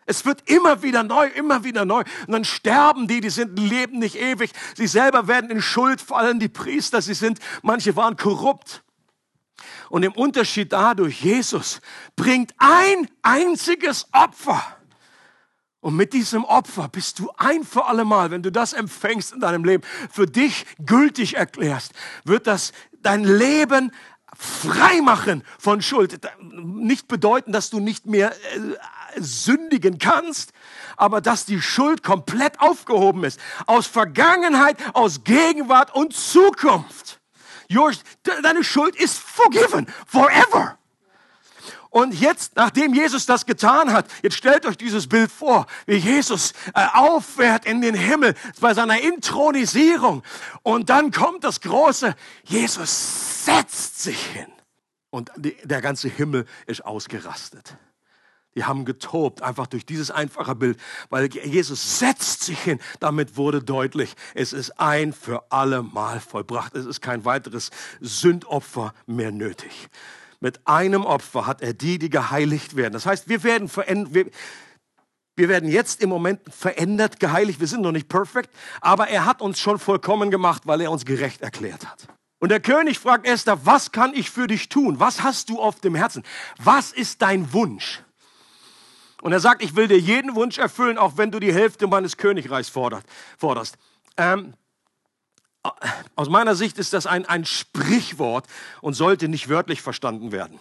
[0.07, 2.03] Es wird immer wieder neu, immer wieder neu.
[2.27, 4.53] Und dann sterben die, die sind, leben nicht ewig.
[4.75, 8.85] Sie selber werden in Schuld fallen, die Priester, sie sind, manche waren korrupt.
[9.88, 11.81] Und im Unterschied dadurch, Jesus
[12.14, 14.62] bringt ein einziges Opfer.
[15.81, 19.40] Und mit diesem Opfer bist du ein für alle Mal, wenn du das empfängst in
[19.40, 21.92] deinem Leben, für dich gültig erklärst,
[22.25, 23.92] wird das dein Leben
[24.37, 26.21] frei machen von Schuld.
[26.51, 30.53] Nicht bedeuten, dass du nicht mehr äh, sündigen kannst,
[30.97, 33.38] aber dass die Schuld komplett aufgehoben ist.
[33.66, 37.21] Aus Vergangenheit, aus Gegenwart und Zukunft.
[37.68, 38.02] Yours,
[38.42, 40.79] deine Schuld ist forgiven forever.
[41.96, 46.52] Und jetzt, nachdem Jesus das getan hat, jetzt stellt euch dieses Bild vor, wie Jesus
[46.74, 50.22] äh, auffährt in den Himmel bei seiner Intronisierung.
[50.62, 54.52] Und dann kommt das große, Jesus setzt sich hin.
[55.09, 57.79] Und die, der ganze Himmel ist ausgerastet.
[58.57, 62.81] Die haben getobt, einfach durch dieses einfache Bild, weil Jesus setzt sich hin.
[63.01, 66.75] Damit wurde deutlich, es ist ein für alle Mal vollbracht.
[66.75, 69.88] Es ist kein weiteres Sündopfer mehr nötig.
[70.40, 72.95] Mit einem Opfer hat er die, die geheiligt werden.
[72.95, 74.33] Das heißt, wir werden verändert.
[75.35, 77.61] Wir, werden jetzt im Moment verändert, geheiligt.
[77.61, 78.49] Wir sind noch nicht perfekt,
[78.81, 82.09] aber er hat uns schon vollkommen gemacht, weil er uns gerecht erklärt hat.
[82.38, 84.99] Und der König fragt Esther, was kann ich für dich tun?
[84.99, 86.23] Was hast du auf dem Herzen?
[86.59, 88.03] Was ist dein Wunsch?
[89.22, 92.16] Und er sagt, ich will dir jeden Wunsch erfüllen, auch wenn du die Hälfte meines
[92.16, 93.76] Königreichs forderst.
[94.16, 94.55] Ähm,
[96.14, 98.46] aus meiner Sicht ist das ein, ein Sprichwort
[98.81, 100.61] und sollte nicht wörtlich verstanden werden.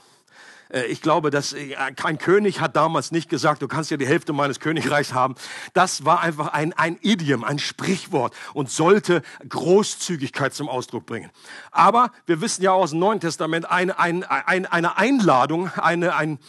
[0.70, 4.08] Äh, ich glaube, dass äh, kein König hat damals nicht gesagt, du kannst ja die
[4.08, 5.36] Hälfte meines Königreichs haben.
[5.74, 11.32] Das war einfach ein, ein Idiom, ein Sprichwort und sollte Großzügigkeit zum Ausdruck bringen.
[11.72, 14.30] Aber wir wissen ja aus dem Neuen Testament eine, eine,
[14.72, 16.40] eine Einladung, eine, ein,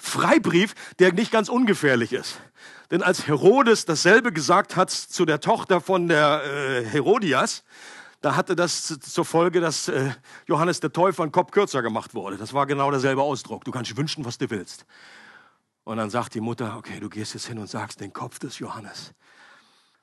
[0.00, 2.40] Freibrief, der nicht ganz ungefährlich ist.
[2.90, 7.62] Denn als Herodes dasselbe gesagt hat zu der Tochter von der äh, Herodias,
[8.20, 10.10] da hatte das zur Folge, dass äh,
[10.46, 12.36] Johannes der Täufer einen Kopf kürzer gemacht wurde.
[12.36, 13.64] Das war genau derselbe Ausdruck.
[13.64, 14.84] Du kannst wünschen, was du willst.
[15.84, 18.58] Und dann sagt die Mutter, okay, du gehst jetzt hin und sagst den Kopf des
[18.58, 19.12] Johannes.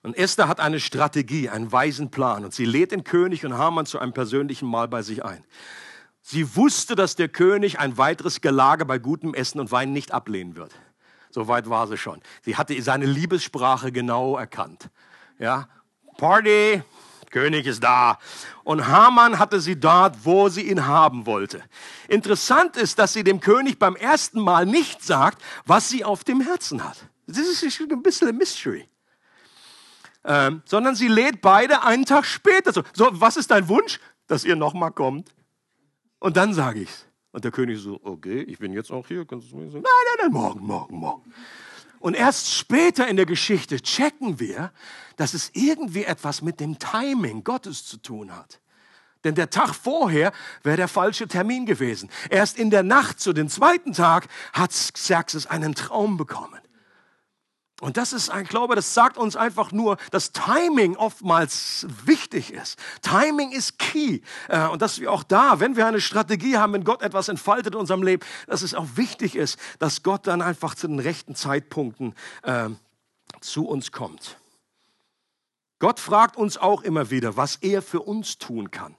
[0.02, 2.44] Und Esther hat eine Strategie, einen weisen Plan.
[2.44, 5.44] Und sie lädt den König und Haman zu einem persönlichen Mahl bei sich ein.
[6.22, 10.56] Sie wusste, dass der König ein weiteres Gelage bei gutem Essen und Wein nicht ablehnen
[10.56, 10.74] wird.
[11.30, 12.22] So weit war sie schon.
[12.42, 14.90] Sie hatte seine Liebessprache genau erkannt.
[15.40, 15.70] Ja,
[16.18, 16.82] Party,
[17.32, 18.20] König ist da.
[18.64, 21.64] Und Haman hatte sie dort, wo sie ihn haben wollte.
[22.08, 26.42] Interessant ist, dass sie dem König beim ersten Mal nicht sagt, was sie auf dem
[26.42, 26.98] Herzen hat.
[27.28, 28.88] Das ist ein bisschen ein Mystery.
[30.24, 32.74] Ähm, sondern sie lädt beide einen Tag später.
[32.74, 34.00] So, so was ist dein Wunsch?
[34.28, 35.34] Dass ihr nochmal kommt.
[36.20, 37.06] Und dann sage ich's.
[37.32, 39.26] Und der König so, okay, ich bin jetzt auch hier.
[39.26, 39.84] Kannst du mir sagen?
[39.84, 41.34] Nein, nein, nein, morgen, morgen, morgen.
[42.00, 44.72] Und erst später in der Geschichte checken wir,
[45.16, 48.60] dass es irgendwie etwas mit dem Timing Gottes zu tun hat.
[49.24, 50.32] Denn der Tag vorher
[50.64, 52.10] wäre der falsche Termin gewesen.
[52.30, 56.62] Erst in der Nacht zu dem zweiten Tag hat Xerxes einen Traum bekommen.
[57.80, 62.80] Und das ist ein Glaube, das sagt uns einfach nur, dass Timing oftmals wichtig ist.
[63.04, 64.22] Timing ist key.
[64.48, 67.76] Äh, und dass wir auch da, wenn wir eine Strategie haben, wenn Gott etwas entfaltet
[67.76, 71.36] in unserem Leben, dass es auch wichtig ist, dass Gott dann einfach zu den rechten
[71.36, 72.70] Zeitpunkten äh,
[73.42, 74.40] zu uns kommt.
[75.78, 78.96] Gott fragt uns auch immer wieder, was er für uns tun kann,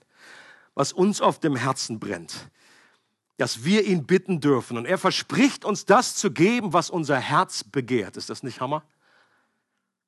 [0.74, 2.48] was uns auf dem Herzen brennt
[3.38, 4.76] dass wir ihn bitten dürfen.
[4.76, 8.16] Und er verspricht uns das zu geben, was unser Herz begehrt.
[8.16, 8.82] Ist das nicht Hammer?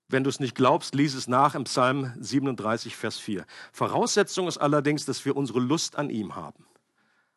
[0.08, 3.46] Wenn du es nicht glaubst, lies es nach im Psalm 37, Vers 4.
[3.72, 6.66] Voraussetzung ist allerdings, dass wir unsere Lust an ihm haben.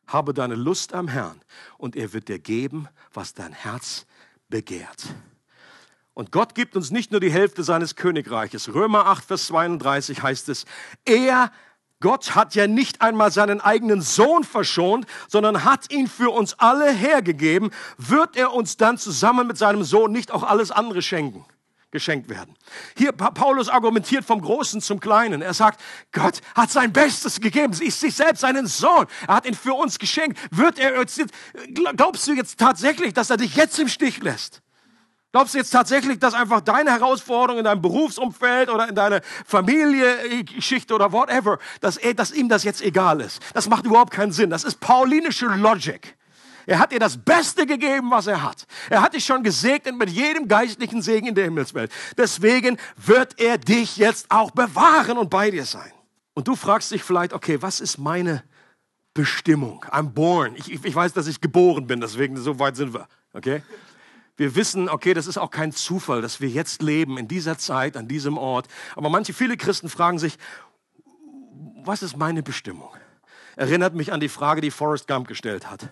[0.08, 1.40] Habe deine Lust am Herrn
[1.78, 4.08] und er wird dir geben, was dein Herz
[4.50, 5.14] begehrt.
[6.16, 8.74] Und Gott gibt uns nicht nur die Hälfte seines Königreiches.
[8.74, 10.66] Römer 8, Vers 32 heißt es,
[11.06, 11.52] er,
[12.04, 16.92] Gott hat ja nicht einmal seinen eigenen Sohn verschont, sondern hat ihn für uns alle
[16.92, 17.72] hergegeben.
[17.98, 21.46] Wird er uns dann zusammen mit seinem Sohn nicht auch alles andere schenken?
[21.92, 22.56] geschenkt werden.
[22.98, 25.44] Hier, Paulus argumentiert vom Großen zum Kleinen.
[25.44, 25.80] Er sagt,
[26.12, 29.06] Gott hat sein Bestes gegeben, ist sich selbst seinen Sohn.
[29.28, 30.40] Er hat ihn für uns geschenkt.
[30.50, 31.06] Wird er
[31.96, 34.64] glaubst du jetzt tatsächlich, dass er dich jetzt im Stich lässt?
[35.34, 40.94] Glaubst du jetzt tatsächlich, dass einfach deine Herausforderung in deinem Berufsumfeld oder in deiner Familiengeschichte
[40.94, 43.42] oder whatever, dass, er, dass ihm das jetzt egal ist?
[43.56, 44.52] Das macht überhaupt keinen Sinn.
[44.52, 46.16] Das ist paulinische Logic.
[46.68, 48.68] Er hat dir das Beste gegeben, was er hat.
[48.92, 51.92] Er hat dich schon gesegnet mit jedem geistlichen Segen in der Himmelswelt.
[52.16, 55.92] Deswegen wird er dich jetzt auch bewahren und bei dir sein.
[56.36, 58.44] Und du fragst dich vielleicht, okay, was ist meine
[59.16, 59.84] Bestimmung?
[59.90, 60.56] I'm born.
[60.58, 63.08] Ich, ich weiß, dass ich geboren bin, deswegen so weit sind wir.
[63.34, 63.64] Okay?
[64.36, 67.96] Wir wissen, okay, das ist auch kein Zufall, dass wir jetzt leben in dieser Zeit,
[67.96, 68.68] an diesem Ort.
[68.96, 70.38] Aber manche, viele Christen fragen sich,
[71.84, 72.90] was ist meine Bestimmung?
[73.56, 75.90] Erinnert mich an die Frage, die Forrest Gump gestellt hat.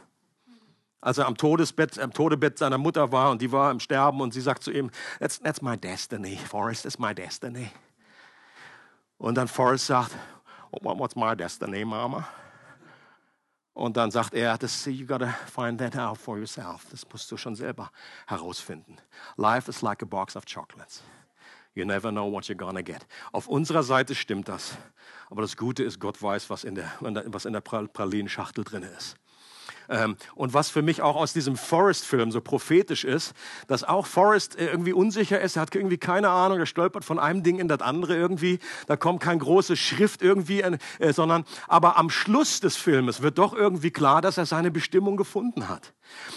[1.01, 4.33] Als er am Todesbett, am Todebett seiner Mutter war und die war im Sterben und
[4.33, 4.89] sie sagt zu ihm,
[5.19, 7.69] that's, that's my destiny, Forrest, that's my destiny.
[9.17, 10.11] Und dann Forrest sagt,
[10.71, 12.27] what's my destiny, Mama?
[13.81, 16.85] Und dann sagt er, das, you gotta find that out for yourself.
[16.91, 17.91] Das musst du schon selber
[18.27, 18.97] herausfinden.
[19.37, 21.01] Life is like a box of chocolates.
[21.73, 23.07] You never know what you're gonna get.
[23.31, 24.77] Auf unserer Seite stimmt das.
[25.31, 29.15] Aber das Gute ist, Gott weiß, was in der, was in der Pralinenschachtel drin ist.
[29.91, 33.33] Ähm, und was für mich auch aus diesem Forrest-Film so prophetisch ist,
[33.67, 37.19] dass auch Forrest äh, irgendwie unsicher ist, er hat irgendwie keine Ahnung, er stolpert von
[37.19, 40.77] einem Ding in das andere irgendwie, da kommt keine große Schrift irgendwie, äh,
[41.13, 45.67] sondern aber am Schluss des Filmes wird doch irgendwie klar, dass er seine Bestimmung gefunden
[45.67, 45.93] hat.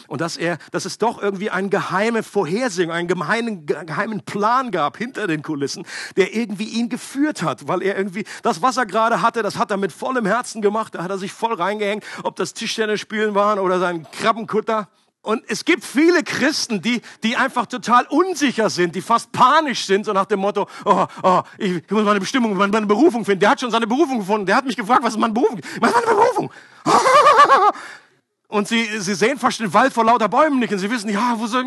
[0.06, 4.96] Und dass er, dass es doch irgendwie eine geheime Vorhersehung, einen geheimen, geheimen Plan gab
[4.96, 5.84] hinter den Kulissen,
[6.16, 9.70] der irgendwie ihn geführt hat, weil er irgendwie das, was er gerade hatte, das hat
[9.70, 13.34] er mit vollem Herzen gemacht, da hat er sich voll reingehängt, ob das Tischtennis spielen
[13.44, 14.88] waren oder sein Krabbenkutter.
[15.22, 20.04] Und es gibt viele Christen, die, die einfach total unsicher sind, die fast panisch sind,
[20.04, 23.40] so nach dem Motto, oh, oh, ich, ich muss meine Bestimmung, meine, meine Berufung finden.
[23.40, 24.44] Der hat schon seine Berufung gefunden.
[24.44, 25.60] Der hat mich gefragt, was ist meine Berufung?
[25.80, 26.50] Was ist meine Berufung?
[28.54, 31.34] Und sie, sie sehen fast den Wald vor lauter Bäumen nicht und sie wissen, ja,
[31.36, 31.66] wo soll,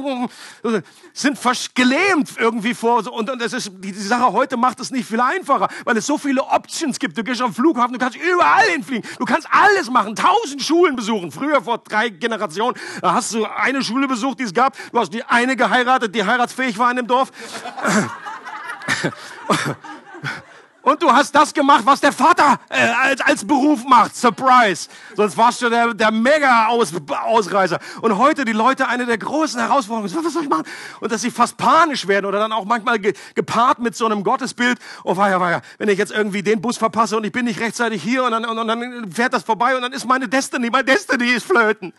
[1.12, 3.06] sind fast gelähmt irgendwie vor.
[3.12, 6.06] Und, und es ist, die, die Sache heute macht es nicht viel einfacher, weil es
[6.06, 7.18] so viele Options gibt.
[7.18, 9.04] Du gehst am Flughafen, du kannst überall hinfliegen.
[9.20, 11.30] Du kannst alles machen, tausend Schulen besuchen.
[11.30, 14.78] Früher, vor drei Generationen, da hast du eine Schule besucht, die es gab.
[14.94, 17.34] Du hast die eine geheiratet, die heiratsfähig war in dem Dorf.
[20.88, 24.16] Und du hast das gemacht, was der Vater äh, als, als Beruf macht.
[24.16, 24.88] Surprise.
[25.18, 27.78] Sonst warst du der, der Mega-Ausreißer.
[28.00, 30.24] Und heute die Leute eine der großen Herausforderungen.
[30.24, 30.64] Was soll ich machen?
[31.02, 34.24] Und dass sie fast panisch werden oder dann auch manchmal ge gepaart mit so einem
[34.24, 34.80] Gottesbild.
[35.04, 38.02] Oh weia, weia, wenn ich jetzt irgendwie den Bus verpasse und ich bin nicht rechtzeitig
[38.02, 40.86] hier und dann, und, und dann fährt das vorbei und dann ist meine Destiny, meine
[40.86, 41.92] Destiny ist flöten.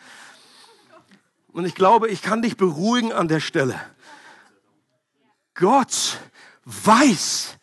[1.53, 3.79] Und ich glaube, ich kann dich beruhigen an der Stelle.
[5.55, 6.17] Gott
[6.65, 7.58] weiß,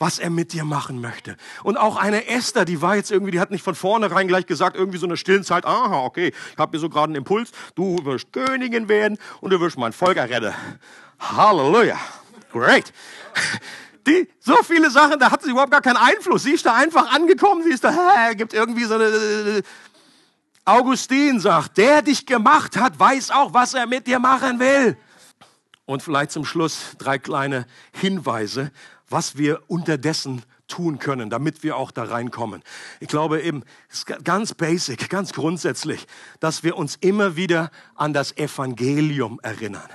[0.00, 1.36] was er mit dir machen möchte.
[1.62, 4.74] Und auch eine Esther, die war jetzt irgendwie, die hat nicht von vornherein gleich gesagt,
[4.74, 8.02] irgendwie so eine stillen Zeit, aha, okay, ich habe mir so gerade einen Impuls, du
[8.04, 10.54] wirst Königin werden und du wirst mein Volk erretten.
[11.20, 11.98] Halleluja.
[12.50, 12.92] Great.
[14.06, 16.44] Die, so viele Sachen, da hat sie überhaupt gar keinen Einfluss.
[16.44, 19.62] Sie ist da einfach angekommen, sie ist da, hä, gibt irgendwie so eine,
[20.64, 24.96] Augustin sagt, der dich gemacht hat, weiß auch, was er mit dir machen will.
[25.84, 28.72] Und vielleicht zum Schluss drei kleine Hinweise,
[29.10, 32.62] was wir unterdessen tun können, damit wir auch da reinkommen.
[33.00, 33.64] Ich glaube eben,
[34.24, 36.06] ganz basic, ganz grundsätzlich,
[36.38, 39.88] dass wir uns immer wieder an das Evangelium erinnern.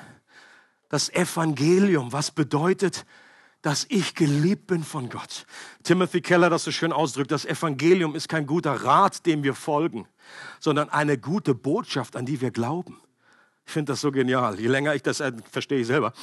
[0.90, 3.06] Das Evangelium, was bedeutet,
[3.62, 5.48] dass ich geliebt bin von Gott.
[5.82, 10.08] Timothy Keller das so schön ausdrückt, das Evangelium ist kein guter Rat, dem wir folgen,
[10.60, 13.02] sondern eine gute Botschaft, an die wir glauben.
[13.68, 14.60] Ich finde das so genial.
[14.60, 16.14] Je länger ich das äh, verstehe ich selber,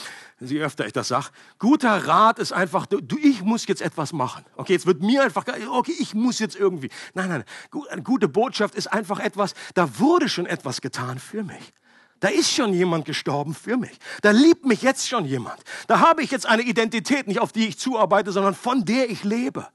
[0.41, 1.27] je öfter ich das sage.
[1.59, 4.45] Guter Rat ist einfach, du, ich muss jetzt etwas machen.
[4.57, 6.89] Okay, jetzt wird mir einfach, okay, ich muss jetzt irgendwie.
[7.15, 7.45] Nein, nein,
[7.91, 11.73] eine gute Botschaft ist einfach etwas, da wurde schon etwas getan für mich.
[12.21, 13.99] Da ist schon jemand gestorben für mich.
[14.21, 15.61] Da liebt mich jetzt schon jemand.
[15.89, 19.25] Da habe ich jetzt eine Identität, nicht auf die ich zuarbeite, sondern von der ich
[19.25, 19.67] lebe.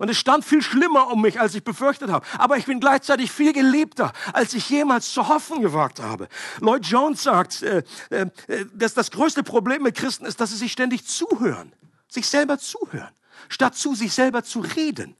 [0.00, 2.24] Und es stand viel schlimmer um mich, als ich befürchtet habe.
[2.38, 6.26] Aber ich bin gleichzeitig viel geliebter, als ich jemals zu hoffen gewagt habe.
[6.60, 8.26] Lloyd Jones sagt, äh, äh,
[8.72, 11.74] dass das größte Problem mit Christen ist, dass sie sich ständig zuhören.
[12.08, 13.10] Sich selber zuhören.
[13.50, 15.16] Statt zu sich selber zu reden.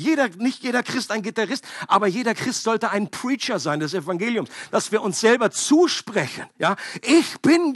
[0.00, 4.48] Jeder, nicht jeder Christ ein Gitarrist, aber jeder Christ sollte ein Preacher sein des Evangeliums,
[4.70, 6.44] dass wir uns selber zusprechen.
[6.58, 7.74] Ja, ich bin,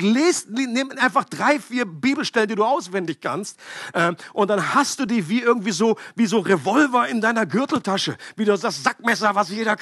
[0.00, 3.58] lest, nimm einfach drei, vier Bibelstellen, die du auswendig kannst,
[3.92, 8.16] äh, und dann hast du die wie irgendwie so, wie so Revolver in deiner Gürteltasche,
[8.34, 9.76] wie das Sackmesser, was jeder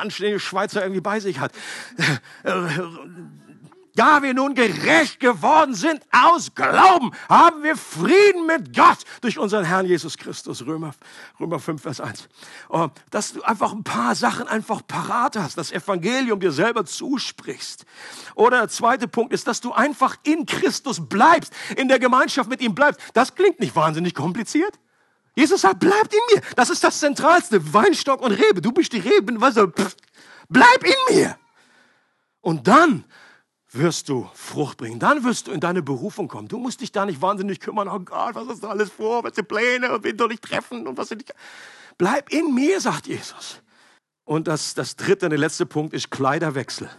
[0.00, 1.52] anständige Schweizer irgendwie bei sich hat.
[3.94, 9.64] Da wir nun gerecht geworden sind aus Glauben, haben wir Frieden mit Gott durch unseren
[9.64, 10.64] Herrn Jesus Christus.
[10.64, 10.94] Römer,
[11.38, 12.28] Römer 5, Vers 1.
[12.70, 17.84] Oh, dass du einfach ein paar Sachen einfach parat hast, das Evangelium dir selber zusprichst.
[18.34, 22.62] Oder der zweite Punkt ist, dass du einfach in Christus bleibst, in der Gemeinschaft mit
[22.62, 23.00] ihm bleibst.
[23.12, 24.78] Das klingt nicht wahnsinnig kompliziert.
[25.34, 26.42] Jesus sagt, bleibt in mir.
[26.56, 27.74] Das ist das Zentralste.
[27.74, 28.62] Weinstock und Rebe.
[28.62, 29.32] Du bist die Rebe.
[30.48, 31.36] Bleib in mir.
[32.40, 33.04] Und dann
[33.74, 34.98] wirst du Frucht bringen.
[34.98, 36.48] Dann wirst du in deine Berufung kommen.
[36.48, 37.88] Du musst dich da nicht wahnsinnig kümmern.
[37.88, 39.24] Oh Gott, was hast du alles vor?
[39.24, 39.92] Was sind Pläne?
[39.92, 40.86] Und wen soll ich treffen?
[40.86, 41.32] Und was sind die...
[41.98, 43.60] Bleib in mir, sagt Jesus.
[44.24, 46.90] Und das, das dritte, der letzte Punkt ist Kleiderwechsel.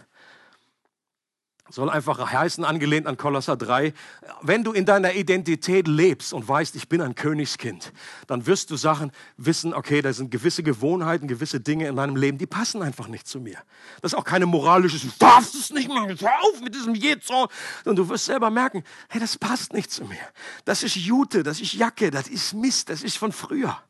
[1.70, 3.94] Soll einfach heißen, angelehnt an Kolosser 3,
[4.42, 7.90] wenn du in deiner Identität lebst und weißt, ich bin ein Königskind,
[8.26, 12.36] dann wirst du Sachen wissen, okay, da sind gewisse Gewohnheiten, gewisse Dinge in meinem Leben,
[12.36, 13.56] die passen einfach nicht zu mir.
[14.02, 17.48] Das ist auch keine moralische, du darfst es nicht machen, hör auf mit diesem Jezo.
[17.86, 20.20] Und du wirst selber merken, hey, das passt nicht zu mir.
[20.66, 23.80] Das ist Jute, das ist Jacke, das ist Mist, das ist von früher.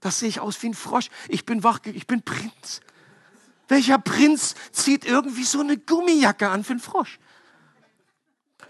[0.00, 1.08] Das sehe ich aus wie ein Frosch.
[1.28, 2.80] Ich bin wach, ich bin Prinz.
[3.68, 7.18] Welcher Prinz zieht irgendwie so eine Gummijacke an für einen Frosch?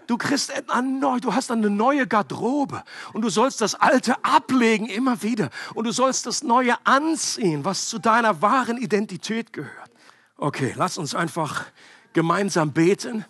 [0.07, 0.51] Du kriegst
[0.83, 2.83] neu, du hast eine neue Garderobe
[3.13, 7.87] und du sollst das Alte ablegen immer wieder und du sollst das Neue anziehen, was
[7.87, 9.91] zu deiner wahren Identität gehört.
[10.37, 11.65] Okay, lass uns einfach
[12.11, 13.25] gemeinsam beten.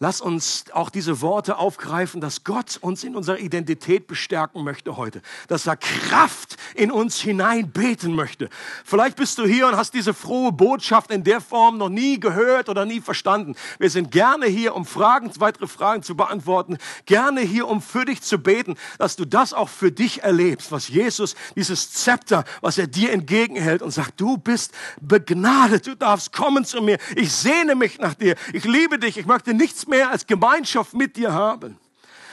[0.00, 5.22] Lass uns auch diese Worte aufgreifen, dass Gott uns in unserer Identität bestärken möchte heute,
[5.46, 8.50] dass er Kraft in uns hinein beten möchte.
[8.84, 12.68] Vielleicht bist du hier und hast diese frohe Botschaft in der Form noch nie gehört
[12.68, 13.54] oder nie verstanden.
[13.78, 16.76] Wir sind gerne hier, um Fragen, weitere Fragen zu beantworten,
[17.06, 20.88] gerne hier, um für dich zu beten, dass du das auch für dich erlebst, was
[20.88, 26.64] Jesus, dieses Zepter, was er dir entgegenhält und sagt, du bist begnadet, du darfst kommen
[26.64, 30.26] zu mir, ich sehne mich nach dir, ich liebe dich, ich möchte nichts mehr als
[30.26, 31.78] Gemeinschaft mit dir haben.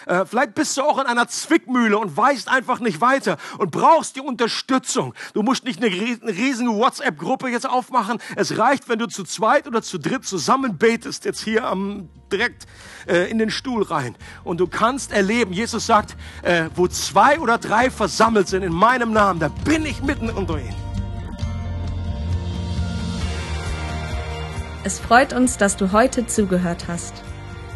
[0.06, 4.16] Äh, vielleicht bist du auch in einer Zwickmühle und weißt einfach nicht weiter und brauchst
[4.16, 5.14] die Unterstützung.
[5.34, 8.20] Du musst nicht eine riesige WhatsApp-Gruppe jetzt aufmachen.
[8.36, 12.66] Es reicht, wenn du zu zweit oder zu dritt zusammen betest, jetzt hier am, direkt
[13.08, 14.16] äh, in den Stuhl rein.
[14.44, 19.14] Und du kannst erleben, Jesus sagt, äh, wo zwei oder drei versammelt sind in meinem
[19.14, 20.76] Namen, da bin ich mitten unter ihnen.
[24.84, 27.14] Es freut uns, dass du heute zugehört hast.